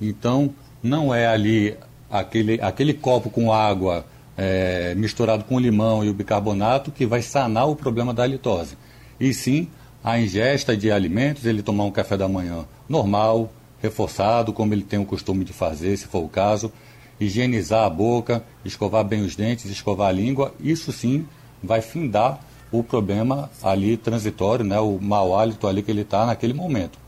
Então, 0.00 0.54
não 0.82 1.14
é 1.14 1.26
ali 1.26 1.76
aquele, 2.10 2.60
aquele 2.60 2.94
copo 2.94 3.30
com 3.30 3.52
água 3.52 4.04
é, 4.36 4.94
misturado 4.94 5.44
com 5.44 5.58
limão 5.58 6.04
e 6.04 6.08
o 6.08 6.14
bicarbonato 6.14 6.90
que 6.90 7.06
vai 7.06 7.22
sanar 7.22 7.68
o 7.68 7.76
problema 7.76 8.14
da 8.14 8.22
halitose. 8.22 8.76
E 9.20 9.32
sim 9.32 9.68
a 10.02 10.18
ingesta 10.18 10.76
de 10.76 10.90
alimentos, 10.90 11.46
ele 11.46 11.62
tomar 11.62 11.84
um 11.84 11.90
café 11.90 12.16
da 12.16 12.28
manhã 12.28 12.64
normal, 12.88 13.52
reforçado, 13.82 14.52
como 14.52 14.72
ele 14.72 14.82
tem 14.82 14.98
o 14.98 15.04
costume 15.04 15.44
de 15.44 15.52
fazer, 15.52 15.96
se 15.96 16.06
for 16.06 16.20
o 16.20 16.28
caso, 16.28 16.72
higienizar 17.20 17.84
a 17.84 17.90
boca, 17.90 18.44
escovar 18.64 19.04
bem 19.04 19.22
os 19.22 19.34
dentes, 19.34 19.70
escovar 19.70 20.08
a 20.08 20.12
língua, 20.12 20.54
isso 20.60 20.92
sim 20.92 21.26
vai 21.62 21.82
findar 21.82 22.40
o 22.70 22.82
problema 22.82 23.50
ali 23.62 23.96
transitório, 23.96 24.64
né, 24.64 24.78
o 24.78 24.98
mau 25.00 25.38
hálito 25.38 25.66
ali 25.66 25.82
que 25.82 25.90
ele 25.90 26.02
está 26.02 26.24
naquele 26.24 26.54
momento. 26.54 26.98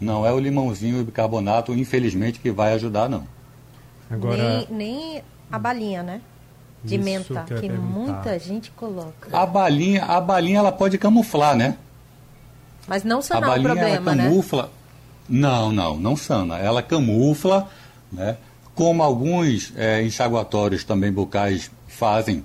Não 0.00 0.26
é 0.26 0.32
o 0.32 0.38
limãozinho 0.38 0.98
e 0.98 1.00
o 1.00 1.04
bicarbonato, 1.04 1.72
infelizmente, 1.72 2.40
que 2.40 2.50
vai 2.50 2.74
ajudar, 2.74 3.08
não. 3.08 3.26
Agora... 4.10 4.66
Nem, 4.68 4.76
nem 4.76 5.22
a 5.50 5.58
balinha, 5.58 6.02
né? 6.02 6.20
de 6.84 6.96
Isso 6.96 7.04
menta, 7.04 7.44
que, 7.44 7.60
que 7.60 7.72
muita 7.72 8.38
gente 8.38 8.70
coloca. 8.72 9.28
A 9.32 9.46
balinha, 9.46 10.04
a 10.04 10.20
balinha 10.20 10.58
ela 10.58 10.70
pode 10.70 10.98
camuflar, 10.98 11.56
né? 11.56 11.78
Mas 12.86 13.02
não 13.02 13.22
sanar 13.22 13.44
a 13.44 13.52
balinha, 13.52 13.70
o 13.70 13.74
problema, 13.74 13.96
ela 13.96 14.14
né? 14.14 14.24
camufla. 14.24 14.62
Né? 14.64 14.68
Não, 15.28 15.72
não, 15.72 15.96
não 15.96 16.16
sana. 16.16 16.58
Ela 16.58 16.82
camufla, 16.82 17.68
né? 18.12 18.36
Como 18.74 19.02
alguns 19.02 19.72
é, 19.76 20.02
enxaguatórios 20.02 20.84
também 20.84 21.12
bucais 21.12 21.70
fazem. 21.86 22.44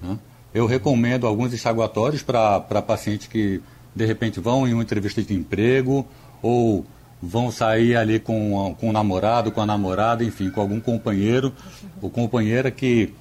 Né? 0.00 0.18
Eu 0.52 0.66
recomendo 0.66 1.26
alguns 1.26 1.52
enxaguatórios 1.52 2.22
para 2.22 2.82
pacientes 2.82 3.26
que 3.26 3.60
de 3.94 4.06
repente 4.06 4.40
vão 4.40 4.66
em 4.66 4.72
uma 4.72 4.82
entrevista 4.82 5.22
de 5.22 5.34
emprego 5.34 6.06
ou 6.40 6.86
vão 7.22 7.50
sair 7.50 7.96
ali 7.96 8.18
com, 8.18 8.74
com 8.78 8.88
o 8.88 8.92
namorado, 8.92 9.50
com 9.50 9.60
a 9.60 9.66
namorada, 9.66 10.24
enfim, 10.24 10.50
com 10.50 10.60
algum 10.60 10.80
companheiro 10.80 11.52
ou 12.00 12.08
companheira 12.08 12.70
que 12.70 13.12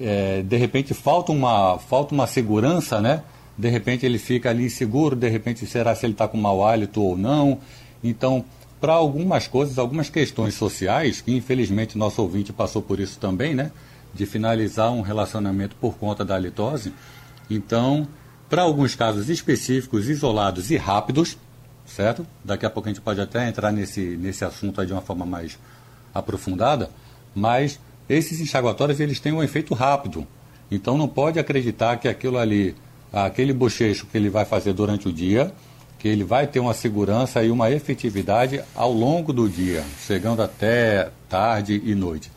é, 0.00 0.42
de 0.42 0.56
repente 0.56 0.94
falta 0.94 1.32
uma, 1.32 1.78
falta 1.78 2.14
uma 2.14 2.26
segurança, 2.26 3.00
né? 3.00 3.22
De 3.56 3.68
repente 3.68 4.06
ele 4.06 4.18
fica 4.18 4.50
ali 4.50 4.66
inseguro, 4.66 5.16
de 5.16 5.28
repente 5.28 5.66
será 5.66 5.94
se 5.94 6.06
ele 6.06 6.12
está 6.12 6.28
com 6.28 6.38
mau 6.38 6.64
hálito 6.64 7.02
ou 7.02 7.16
não. 7.16 7.58
Então, 8.02 8.44
para 8.80 8.92
algumas 8.92 9.46
coisas, 9.48 9.78
algumas 9.78 10.08
questões 10.08 10.54
sociais, 10.54 11.20
que 11.20 11.34
infelizmente 11.34 11.98
nosso 11.98 12.22
ouvinte 12.22 12.52
passou 12.52 12.80
por 12.80 13.00
isso 13.00 13.18
também, 13.18 13.54
né? 13.54 13.72
De 14.14 14.24
finalizar 14.24 14.92
um 14.92 15.00
relacionamento 15.00 15.76
por 15.76 15.96
conta 15.96 16.24
da 16.24 16.36
halitose, 16.36 16.92
Então, 17.50 18.06
para 18.48 18.62
alguns 18.62 18.94
casos 18.94 19.28
específicos, 19.28 20.08
isolados 20.08 20.70
e 20.70 20.76
rápidos, 20.76 21.36
certo? 21.86 22.26
Daqui 22.44 22.66
a 22.66 22.70
pouco 22.70 22.88
a 22.88 22.92
gente 22.92 23.00
pode 23.00 23.20
até 23.20 23.48
entrar 23.48 23.72
nesse, 23.72 24.00
nesse 24.16 24.44
assunto 24.44 24.84
de 24.84 24.92
uma 24.92 25.00
forma 25.00 25.24
mais 25.26 25.58
aprofundada, 26.14 26.90
mas 27.34 27.80
esses 28.08 28.40
enxaguatórios 28.40 29.00
eles 29.00 29.20
têm 29.20 29.32
um 29.32 29.42
efeito 29.42 29.74
rápido. 29.74 30.26
Então 30.70 30.96
não 30.96 31.08
pode 31.08 31.38
acreditar 31.38 31.96
que 31.96 32.08
aquilo 32.08 32.38
ali, 32.38 32.74
aquele 33.12 33.52
bochecho 33.52 34.06
que 34.06 34.16
ele 34.16 34.28
vai 34.28 34.44
fazer 34.44 34.72
durante 34.72 35.08
o 35.08 35.12
dia, 35.12 35.52
que 35.98 36.06
ele 36.06 36.22
vai 36.22 36.46
ter 36.46 36.60
uma 36.60 36.74
segurança 36.74 37.42
e 37.42 37.50
uma 37.50 37.70
efetividade 37.70 38.62
ao 38.74 38.92
longo 38.92 39.32
do 39.32 39.48
dia, 39.48 39.84
chegando 40.06 40.42
até 40.42 41.10
tarde 41.28 41.82
e 41.84 41.94
noite. 41.94 42.30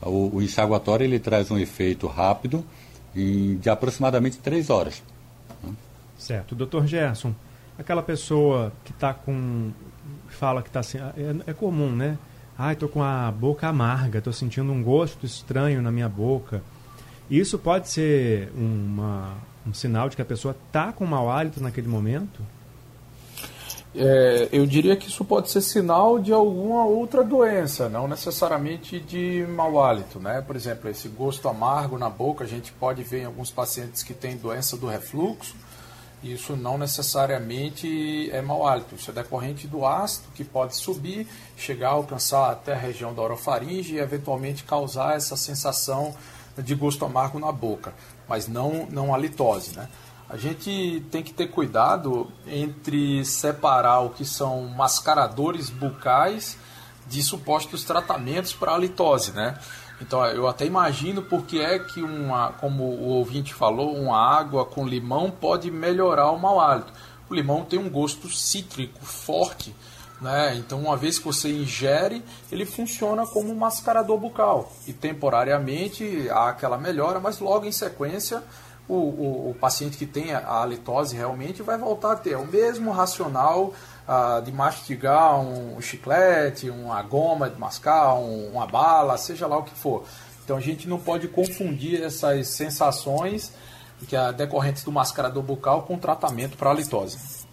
O, 0.00 0.36
o 0.36 0.42
enxaguatório 0.42 1.04
ele 1.04 1.18
traz 1.18 1.50
um 1.50 1.58
efeito 1.58 2.06
rápido 2.06 2.64
em, 3.14 3.56
de 3.56 3.68
aproximadamente 3.68 4.38
três 4.38 4.70
horas. 4.70 5.02
Certo. 6.16 6.54
Doutor 6.54 6.86
Gerson, 6.86 7.34
aquela 7.78 8.02
pessoa 8.02 8.72
que 8.84 8.92
está 8.92 9.12
com. 9.12 9.72
fala 10.28 10.62
que 10.62 10.68
está 10.68 10.80
assim. 10.80 10.98
É, 10.98 11.50
é, 11.50 11.52
comum, 11.52 11.90
né? 11.90 12.16
Ai, 12.56 12.74
estou 12.74 12.88
com 12.88 13.02
a 13.02 13.32
boca 13.32 13.66
amarga, 13.66 14.18
estou 14.18 14.32
sentindo 14.32 14.70
um 14.70 14.82
gosto 14.82 15.24
estranho 15.24 15.80
na 15.82 15.90
minha 15.90 16.08
boca. 16.08 16.62
Isso 17.30 17.58
pode 17.58 17.88
ser 17.88 18.52
uma, 18.54 19.34
um 19.66 19.72
sinal 19.72 20.08
de 20.08 20.16
que 20.16 20.22
a 20.22 20.26
pessoa 20.26 20.54
está 20.66 20.92
com 20.92 21.06
mau 21.06 21.30
hálito 21.30 21.62
naquele 21.62 21.88
momento? 21.88 22.42
É, 23.94 24.48
eu 24.52 24.64
diria 24.66 24.96
que 24.96 25.08
isso 25.08 25.24
pode 25.24 25.50
ser 25.50 25.60
sinal 25.60 26.20
de 26.20 26.32
alguma 26.32 26.84
outra 26.84 27.24
doença, 27.24 27.88
não 27.88 28.06
necessariamente 28.06 29.00
de 29.00 29.44
mau 29.48 29.82
hálito. 29.82 30.20
Né? 30.20 30.40
Por 30.40 30.54
exemplo, 30.54 30.88
esse 30.88 31.08
gosto 31.08 31.48
amargo 31.48 31.98
na 31.98 32.08
boca, 32.08 32.44
a 32.44 32.46
gente 32.46 32.72
pode 32.72 33.02
ver 33.02 33.22
em 33.22 33.24
alguns 33.24 33.50
pacientes 33.50 34.02
que 34.02 34.14
têm 34.14 34.36
doença 34.36 34.76
do 34.76 34.86
refluxo. 34.86 35.56
Isso 36.22 36.54
não 36.54 36.76
necessariamente 36.76 38.30
é 38.30 38.42
mau 38.42 38.66
hálito, 38.66 38.94
isso 38.94 39.10
é 39.10 39.14
decorrente 39.14 39.66
do 39.66 39.86
ácido 39.86 40.28
que 40.34 40.44
pode 40.44 40.76
subir, 40.76 41.26
chegar 41.56 41.88
a 41.88 41.92
alcançar 41.92 42.50
até 42.50 42.74
a 42.74 42.78
região 42.78 43.14
da 43.14 43.22
orofaringe 43.22 43.94
e 43.94 43.98
eventualmente 43.98 44.62
causar 44.64 45.16
essa 45.16 45.34
sensação 45.34 46.14
de 46.58 46.74
gosto 46.74 47.06
amargo 47.06 47.38
na 47.38 47.50
boca, 47.50 47.94
mas 48.28 48.46
não, 48.46 48.86
não 48.90 49.14
a 49.14 49.18
litose. 49.18 49.74
Né? 49.74 49.88
A 50.30 50.36
gente 50.36 51.04
tem 51.10 51.24
que 51.24 51.32
ter 51.32 51.48
cuidado 51.48 52.30
entre 52.46 53.24
separar 53.24 53.98
o 53.98 54.10
que 54.10 54.24
são 54.24 54.62
mascaradores 54.68 55.68
bucais 55.68 56.56
de 57.08 57.20
supostos 57.20 57.82
tratamentos 57.82 58.52
para 58.52 58.72
a 58.72 58.78
né? 59.34 59.58
Então 60.00 60.24
eu 60.26 60.46
até 60.46 60.64
imagino 60.64 61.20
porque 61.20 61.58
é 61.58 61.80
que 61.80 62.00
uma, 62.00 62.52
como 62.52 62.84
o 62.84 63.08
ouvinte 63.08 63.52
falou, 63.52 63.92
uma 63.96 64.16
água 64.16 64.64
com 64.64 64.86
limão 64.86 65.32
pode 65.32 65.68
melhorar 65.68 66.30
o 66.30 66.38
mau 66.38 66.60
hálito. 66.60 66.92
O 67.28 67.34
limão 67.34 67.64
tem 67.64 67.80
um 67.80 67.90
gosto 67.90 68.30
cítrico 68.30 69.04
forte, 69.04 69.74
né? 70.20 70.54
Então 70.54 70.78
uma 70.78 70.96
vez 70.96 71.18
que 71.18 71.24
você 71.24 71.50
ingere, 71.50 72.24
ele 72.52 72.64
funciona 72.64 73.26
como 73.26 73.50
um 73.50 73.56
mascarador 73.56 74.16
bucal 74.16 74.72
e 74.86 74.92
temporariamente 74.92 76.30
há 76.30 76.50
aquela 76.50 76.78
melhora, 76.78 77.18
mas 77.18 77.40
logo 77.40 77.66
em 77.66 77.72
sequência 77.72 78.44
o, 78.90 78.94
o, 78.94 79.50
o, 79.50 79.54
paciente 79.54 79.96
que 79.96 80.06
tem 80.06 80.32
a 80.32 80.62
halitose 80.62 81.16
realmente 81.16 81.62
vai 81.62 81.78
voltar 81.78 82.12
a 82.12 82.16
ter 82.16 82.36
o 82.36 82.44
mesmo 82.44 82.90
racional 82.90 83.72
ah, 84.06 84.42
de 84.44 84.50
mastigar 84.50 85.38
um 85.40 85.80
chiclete, 85.80 86.68
uma 86.68 87.00
goma 87.02 87.48
de 87.48 87.58
mascar, 87.58 88.14
um, 88.14 88.50
uma 88.50 88.66
bala, 88.66 89.16
seja 89.16 89.46
lá 89.46 89.58
o 89.58 89.62
que 89.62 89.74
for. 89.74 90.04
Então 90.44 90.56
a 90.56 90.60
gente 90.60 90.88
não 90.88 90.98
pode 90.98 91.28
confundir 91.28 92.02
essas 92.02 92.48
sensações 92.48 93.52
que 94.08 94.16
é 94.16 94.32
decorrentes 94.32 94.82
do 94.82 94.90
mascarador 94.90 95.42
bucal 95.42 95.82
com 95.82 95.96
tratamento 95.98 96.56
para 96.56 96.70
halitose. 96.70 97.46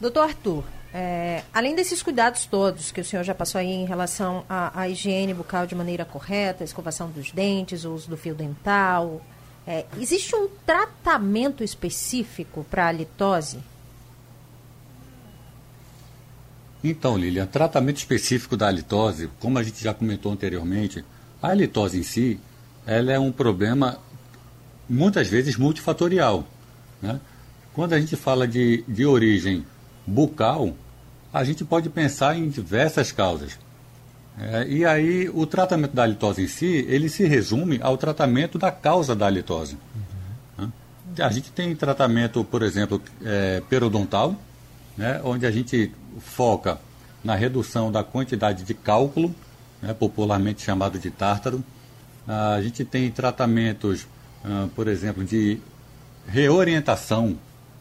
Doutor 0.00 0.24
Arthur, 0.24 0.64
é, 0.92 1.42
além 1.52 1.74
desses 1.74 2.02
cuidados 2.02 2.44
todos 2.44 2.90
que 2.90 3.00
o 3.00 3.04
senhor 3.04 3.22
já 3.22 3.34
passou 3.34 3.58
aí 3.58 3.70
em 3.70 3.86
relação 3.86 4.44
à, 4.48 4.80
à 4.80 4.88
higiene 4.88 5.32
bucal 5.32 5.66
de 5.66 5.74
maneira 5.74 6.04
correta, 6.04 6.62
a 6.62 6.66
escovação 6.66 7.08
dos 7.08 7.30
dentes, 7.30 7.84
uso 7.84 8.10
do 8.10 8.16
fio 8.16 8.34
dental, 8.34 9.20
é, 9.68 9.84
existe 10.00 10.34
um 10.34 10.48
tratamento 10.64 11.62
específico 11.62 12.64
para 12.70 12.88
a 12.88 12.92
litose? 12.92 13.58
Então, 16.82 17.18
Lilian, 17.18 17.44
tratamento 17.44 17.98
específico 17.98 18.56
da 18.56 18.68
halitose, 18.68 19.28
como 19.38 19.58
a 19.58 19.62
gente 19.62 19.84
já 19.84 19.92
comentou 19.92 20.32
anteriormente, 20.32 21.04
a 21.42 21.48
halitose 21.48 21.98
em 21.98 22.02
si, 22.02 22.40
ela 22.86 23.12
é 23.12 23.18
um 23.18 23.30
problema 23.30 23.98
muitas 24.88 25.28
vezes 25.28 25.58
multifatorial. 25.58 26.48
Né? 27.02 27.20
Quando 27.74 27.92
a 27.92 28.00
gente 28.00 28.16
fala 28.16 28.48
de, 28.48 28.82
de 28.88 29.04
origem 29.04 29.66
bucal, 30.06 30.74
a 31.30 31.44
gente 31.44 31.62
pode 31.62 31.90
pensar 31.90 32.38
em 32.38 32.48
diversas 32.48 33.12
causas. 33.12 33.58
É, 34.40 34.66
e 34.68 34.84
aí 34.84 35.28
o 35.28 35.46
tratamento 35.46 35.94
da 35.94 36.04
halitose 36.04 36.42
em 36.42 36.46
si, 36.46 36.86
ele 36.88 37.08
se 37.08 37.26
resume 37.26 37.80
ao 37.82 37.96
tratamento 37.96 38.58
da 38.58 38.70
causa 38.70 39.14
da 39.14 39.26
halitose. 39.26 39.76
Uhum. 40.58 40.70
A 41.18 41.30
gente 41.30 41.50
tem 41.50 41.74
tratamento, 41.74 42.44
por 42.44 42.62
exemplo, 42.62 43.02
é, 43.24 43.60
periodontal, 43.68 44.36
né, 44.96 45.20
onde 45.24 45.44
a 45.44 45.50
gente 45.50 45.92
foca 46.20 46.78
na 47.24 47.34
redução 47.34 47.90
da 47.90 48.04
quantidade 48.04 48.62
de 48.62 48.74
cálculo, 48.74 49.34
né, 49.82 49.92
popularmente 49.92 50.62
chamado 50.62 50.98
de 50.98 51.10
tártaro. 51.10 51.62
A 52.26 52.60
gente 52.60 52.84
tem 52.84 53.10
tratamentos, 53.10 54.06
por 54.74 54.86
exemplo, 54.86 55.24
de 55.24 55.58
reorientação 56.26 57.38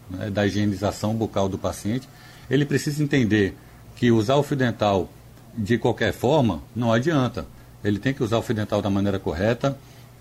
né, 0.09 0.29
da 0.29 0.47
higienização 0.47 1.13
bucal 1.13 1.49
do 1.49 1.57
paciente. 1.57 2.07
Ele 2.49 2.65
precisa 2.65 3.03
entender 3.03 3.57
que 3.95 4.09
usar 4.09 4.35
o 4.35 4.43
fio 4.43 4.55
dental 4.55 5.09
de 5.57 5.77
qualquer 5.77 6.13
forma, 6.13 6.61
não 6.75 6.93
adianta. 6.93 7.45
Ele 7.83 7.99
tem 7.99 8.13
que 8.13 8.23
usar 8.23 8.37
o 8.37 8.41
fio 8.41 8.55
dental 8.55 8.81
da 8.81 8.89
maneira 8.89 9.17
correta, 9.17 9.77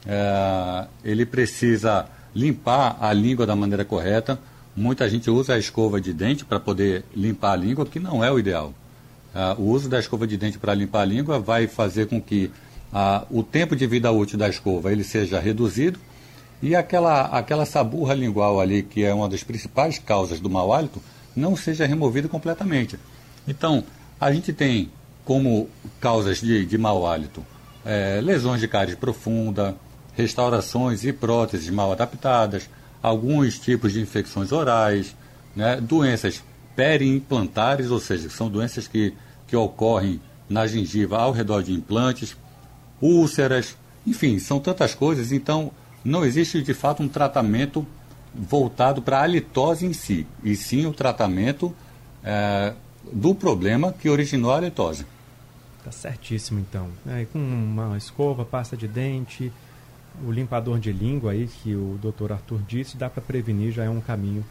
é, 0.07 0.87
ele 1.05 1.27
precisa 1.27 2.07
limpar 2.35 2.97
a 3.01 3.13
língua 3.13 3.47
da 3.47 3.57
maneira 3.57 3.85
correta. 3.85 4.39
Muita 4.75 5.09
gente 5.09 5.31
usa 5.31 5.55
a 5.55 5.59
escova 5.59 6.01
de 6.01 6.13
dente 6.13 6.45
para 6.45 6.61
poder 6.61 7.05
limpar 7.15 7.53
a 7.53 7.57
língua, 7.57 7.85
que 7.85 7.99
não 7.99 8.23
é 8.23 8.31
o 8.31 8.39
ideal. 8.39 8.73
É, 9.35 9.55
o 9.59 9.65
uso 9.65 9.89
da 9.89 9.99
escova 9.99 10.27
de 10.27 10.37
dente 10.37 10.59
para 10.59 10.75
limpar 10.75 11.03
a 11.03 11.05
língua 11.05 11.39
vai 11.39 11.67
fazer 11.67 12.07
com 12.07 12.21
que 12.21 12.51
o 13.31 13.43
tempo 13.43 13.77
de 13.77 13.87
vida 13.87 14.11
útil 14.11 14.39
da 14.39 14.49
escova 14.49 14.91
ele 14.91 15.05
seja 15.05 15.39
reduzido 15.39 15.99
e 16.63 16.75
aquela, 16.75 17.23
aquela 17.27 17.67
saburra 17.67 18.15
lingual 18.15 18.59
ali, 18.61 18.83
que 18.83 19.05
é 19.05 19.13
uma 19.13 19.29
das 19.29 19.43
principais 19.43 19.99
causas 19.99 20.41
do 20.41 20.49
mau 20.49 20.73
hálito, 20.73 21.03
não 21.35 21.55
seja 21.55 21.85
removida 21.85 22.29
completamente. 22.29 22.99
Então, 23.47 23.85
a 24.19 24.33
gente 24.33 24.53
tem 24.53 24.91
como 25.27 25.69
causas 26.01 26.41
de, 26.41 26.65
de 26.65 26.79
mau 26.79 27.05
hálito, 27.05 27.45
é, 27.85 28.21
lesões 28.23 28.61
de 28.61 28.69
cárie 28.69 28.95
profunda, 28.95 29.77
restaurações 30.15 31.05
e 31.05 31.13
próteses 31.13 31.69
mal 31.69 31.91
adaptadas, 31.93 32.71
alguns 33.03 33.59
tipos 33.59 33.93
de 33.93 34.01
infecções 34.01 34.53
orais, 34.53 35.15
né, 35.55 35.81
doenças 35.81 36.43
periimplantares, 36.77 37.91
ou 37.91 37.99
seja, 37.99 38.31
são 38.31 38.49
doenças 38.49 38.87
que, 38.87 39.13
que 39.49 39.57
ocorrem 39.57 40.21
na 40.49 40.65
gengiva 40.67 41.19
ao 41.19 41.33
redor 41.33 41.63
de 41.63 41.73
implantes, 41.73 42.37
úlceras, 43.03 43.77
enfim, 44.07 44.39
são 44.39 44.61
tantas 44.61 44.95
coisas, 44.95 45.33
então 45.33 45.73
não 46.05 46.25
existe 46.25 46.63
de 46.63 46.73
fato 46.73 47.03
um 47.03 47.09
tratamento 47.09 47.85
voltado 48.33 49.03
para 49.03 49.19
a 49.19 49.23
halitose 49.23 49.87
em 49.87 49.93
si, 49.93 50.25
e 50.45 50.55
sim 50.55 50.87
o 50.87 50.93
tratamento 50.93 51.75
é, 52.23 52.75
do 53.13 53.35
problema 53.35 53.93
que 53.93 54.09
originou 54.09 54.53
a 54.53 54.59
halitose. 54.59 55.05
Tá 55.87 55.93
certíssimo, 55.93 56.59
então. 56.59 56.89
É, 57.07 57.27
com 57.33 57.39
uma 57.39 57.97
escova, 57.97 58.45
pasta 58.45 58.77
de 58.77 58.89
dente, 58.89 59.53
o 60.27 60.33
limpador 60.33 60.81
de 60.81 60.91
língua 60.91 61.31
aí 61.31 61.47
que 61.47 61.77
o 61.77 61.97
doutor 62.03 62.33
Arthur 62.33 62.61
disse, 62.67 62.97
dá 62.97 63.09
para 63.09 63.23
prevenir, 63.23 63.71
já 63.71 63.85
é 63.85 63.89
um 63.89 64.01
caminho 64.01 64.45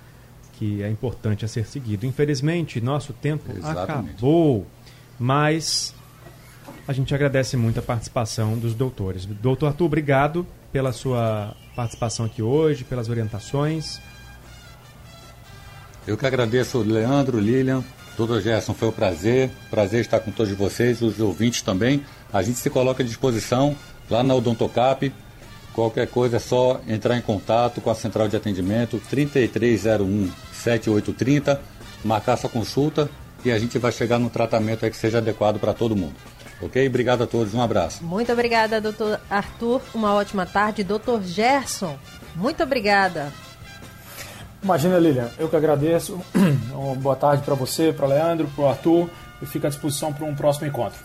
que 0.53 0.81
é 0.81 0.89
importante 0.89 1.43
a 1.43 1.47
ser 1.49 1.65
seguido. 1.65 2.05
Infelizmente, 2.05 2.79
nosso 2.79 3.11
tempo 3.11 3.51
Exatamente. 3.51 4.11
acabou, 4.11 4.65
mas 5.19 5.93
a 6.87 6.93
gente 6.93 7.13
agradece 7.13 7.57
muito 7.57 7.81
a 7.81 7.83
participação 7.83 8.57
dos 8.57 8.73
doutores. 8.73 9.25
Doutor 9.25 9.67
Arthur, 9.67 9.85
obrigado 9.87 10.47
pela 10.71 10.93
sua 10.93 11.53
participação 11.75 12.25
aqui 12.25 12.41
hoje, 12.41 12.85
pelas 12.85 13.09
orientações. 13.09 13.99
Eu 16.07 16.15
que 16.15 16.25
agradeço, 16.25 16.81
Leandro, 16.81 17.41
Lilian, 17.41 17.83
Doutor 18.17 18.41
Gerson, 18.41 18.73
foi 18.73 18.87
um 18.87 18.91
prazer. 18.91 19.49
Prazer 19.69 20.01
estar 20.01 20.19
com 20.19 20.31
todos 20.31 20.51
vocês, 20.53 21.01
os 21.01 21.19
ouvintes 21.19 21.61
também. 21.61 22.03
A 22.31 22.41
gente 22.41 22.59
se 22.59 22.69
coloca 22.69 23.03
à 23.03 23.05
disposição 23.05 23.75
lá 24.09 24.23
na 24.23 24.33
Odontocap. 24.33 25.11
Qualquer 25.73 26.07
coisa 26.07 26.37
é 26.37 26.39
só 26.39 26.79
entrar 26.87 27.17
em 27.17 27.21
contato 27.21 27.81
com 27.81 27.89
a 27.89 27.95
central 27.95 28.29
de 28.29 28.37
atendimento 28.37 29.01
3301 29.09 30.31
7830, 30.53 31.61
marcar 32.03 32.37
sua 32.37 32.49
consulta 32.49 33.09
e 33.43 33.51
a 33.51 33.59
gente 33.59 33.77
vai 33.77 33.91
chegar 33.91 34.17
no 34.17 34.29
tratamento 34.29 34.89
que 34.89 34.95
seja 34.95 35.17
adequado 35.17 35.59
para 35.59 35.73
todo 35.73 35.95
mundo. 35.95 36.15
Ok? 36.61 36.87
Obrigado 36.87 37.23
a 37.23 37.27
todos, 37.27 37.53
um 37.53 37.61
abraço. 37.61 38.03
Muito 38.03 38.31
obrigada, 38.31 38.79
doutor 38.79 39.19
Arthur. 39.29 39.81
Uma 39.93 40.13
ótima 40.13 40.45
tarde. 40.45 40.83
Doutor 40.83 41.21
Gerson, 41.21 41.97
Muito 42.35 42.63
obrigada. 42.63 43.33
Imagina, 44.65 44.97
Lilian, 44.97 45.29
eu 45.37 45.47
que 45.47 45.55
agradeço. 45.55 46.19
Uma 46.73 46.95
boa 46.95 47.15
tarde 47.15 47.43
para 47.43 47.53
você, 47.53 47.93
para 47.93 48.07
Leandro, 48.07 48.47
para 48.47 48.63
o 48.63 48.67
Arthur. 48.67 49.09
E 49.39 49.45
fico 49.45 49.67
à 49.67 49.69
disposição 49.69 50.11
para 50.11 50.25
um 50.25 50.33
próximo 50.33 50.65
encontro. 50.65 50.97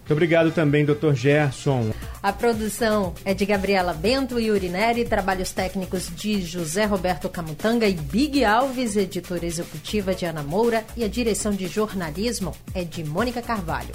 Muito 0.00 0.12
obrigado 0.12 0.50
também, 0.50 0.84
Dr. 0.84 1.12
Gerson. 1.14 1.92
A 2.20 2.32
produção 2.32 3.14
é 3.24 3.32
de 3.32 3.46
Gabriela 3.46 3.94
Bento 3.94 4.40
e 4.40 4.50
Urineri, 4.50 5.04
trabalhos 5.04 5.52
técnicos 5.52 6.10
de 6.16 6.42
José 6.42 6.84
Roberto 6.84 7.28
Camutanga 7.28 7.86
e 7.86 7.94
Big 7.94 8.44
Alves, 8.44 8.96
editora 8.96 9.46
executiva 9.46 10.12
de 10.12 10.26
Ana 10.26 10.42
Moura 10.42 10.84
e 10.96 11.04
a 11.04 11.08
direção 11.08 11.52
de 11.52 11.68
jornalismo 11.68 12.52
é 12.74 12.82
de 12.82 13.04
Mônica 13.04 13.40
Carvalho. 13.40 13.94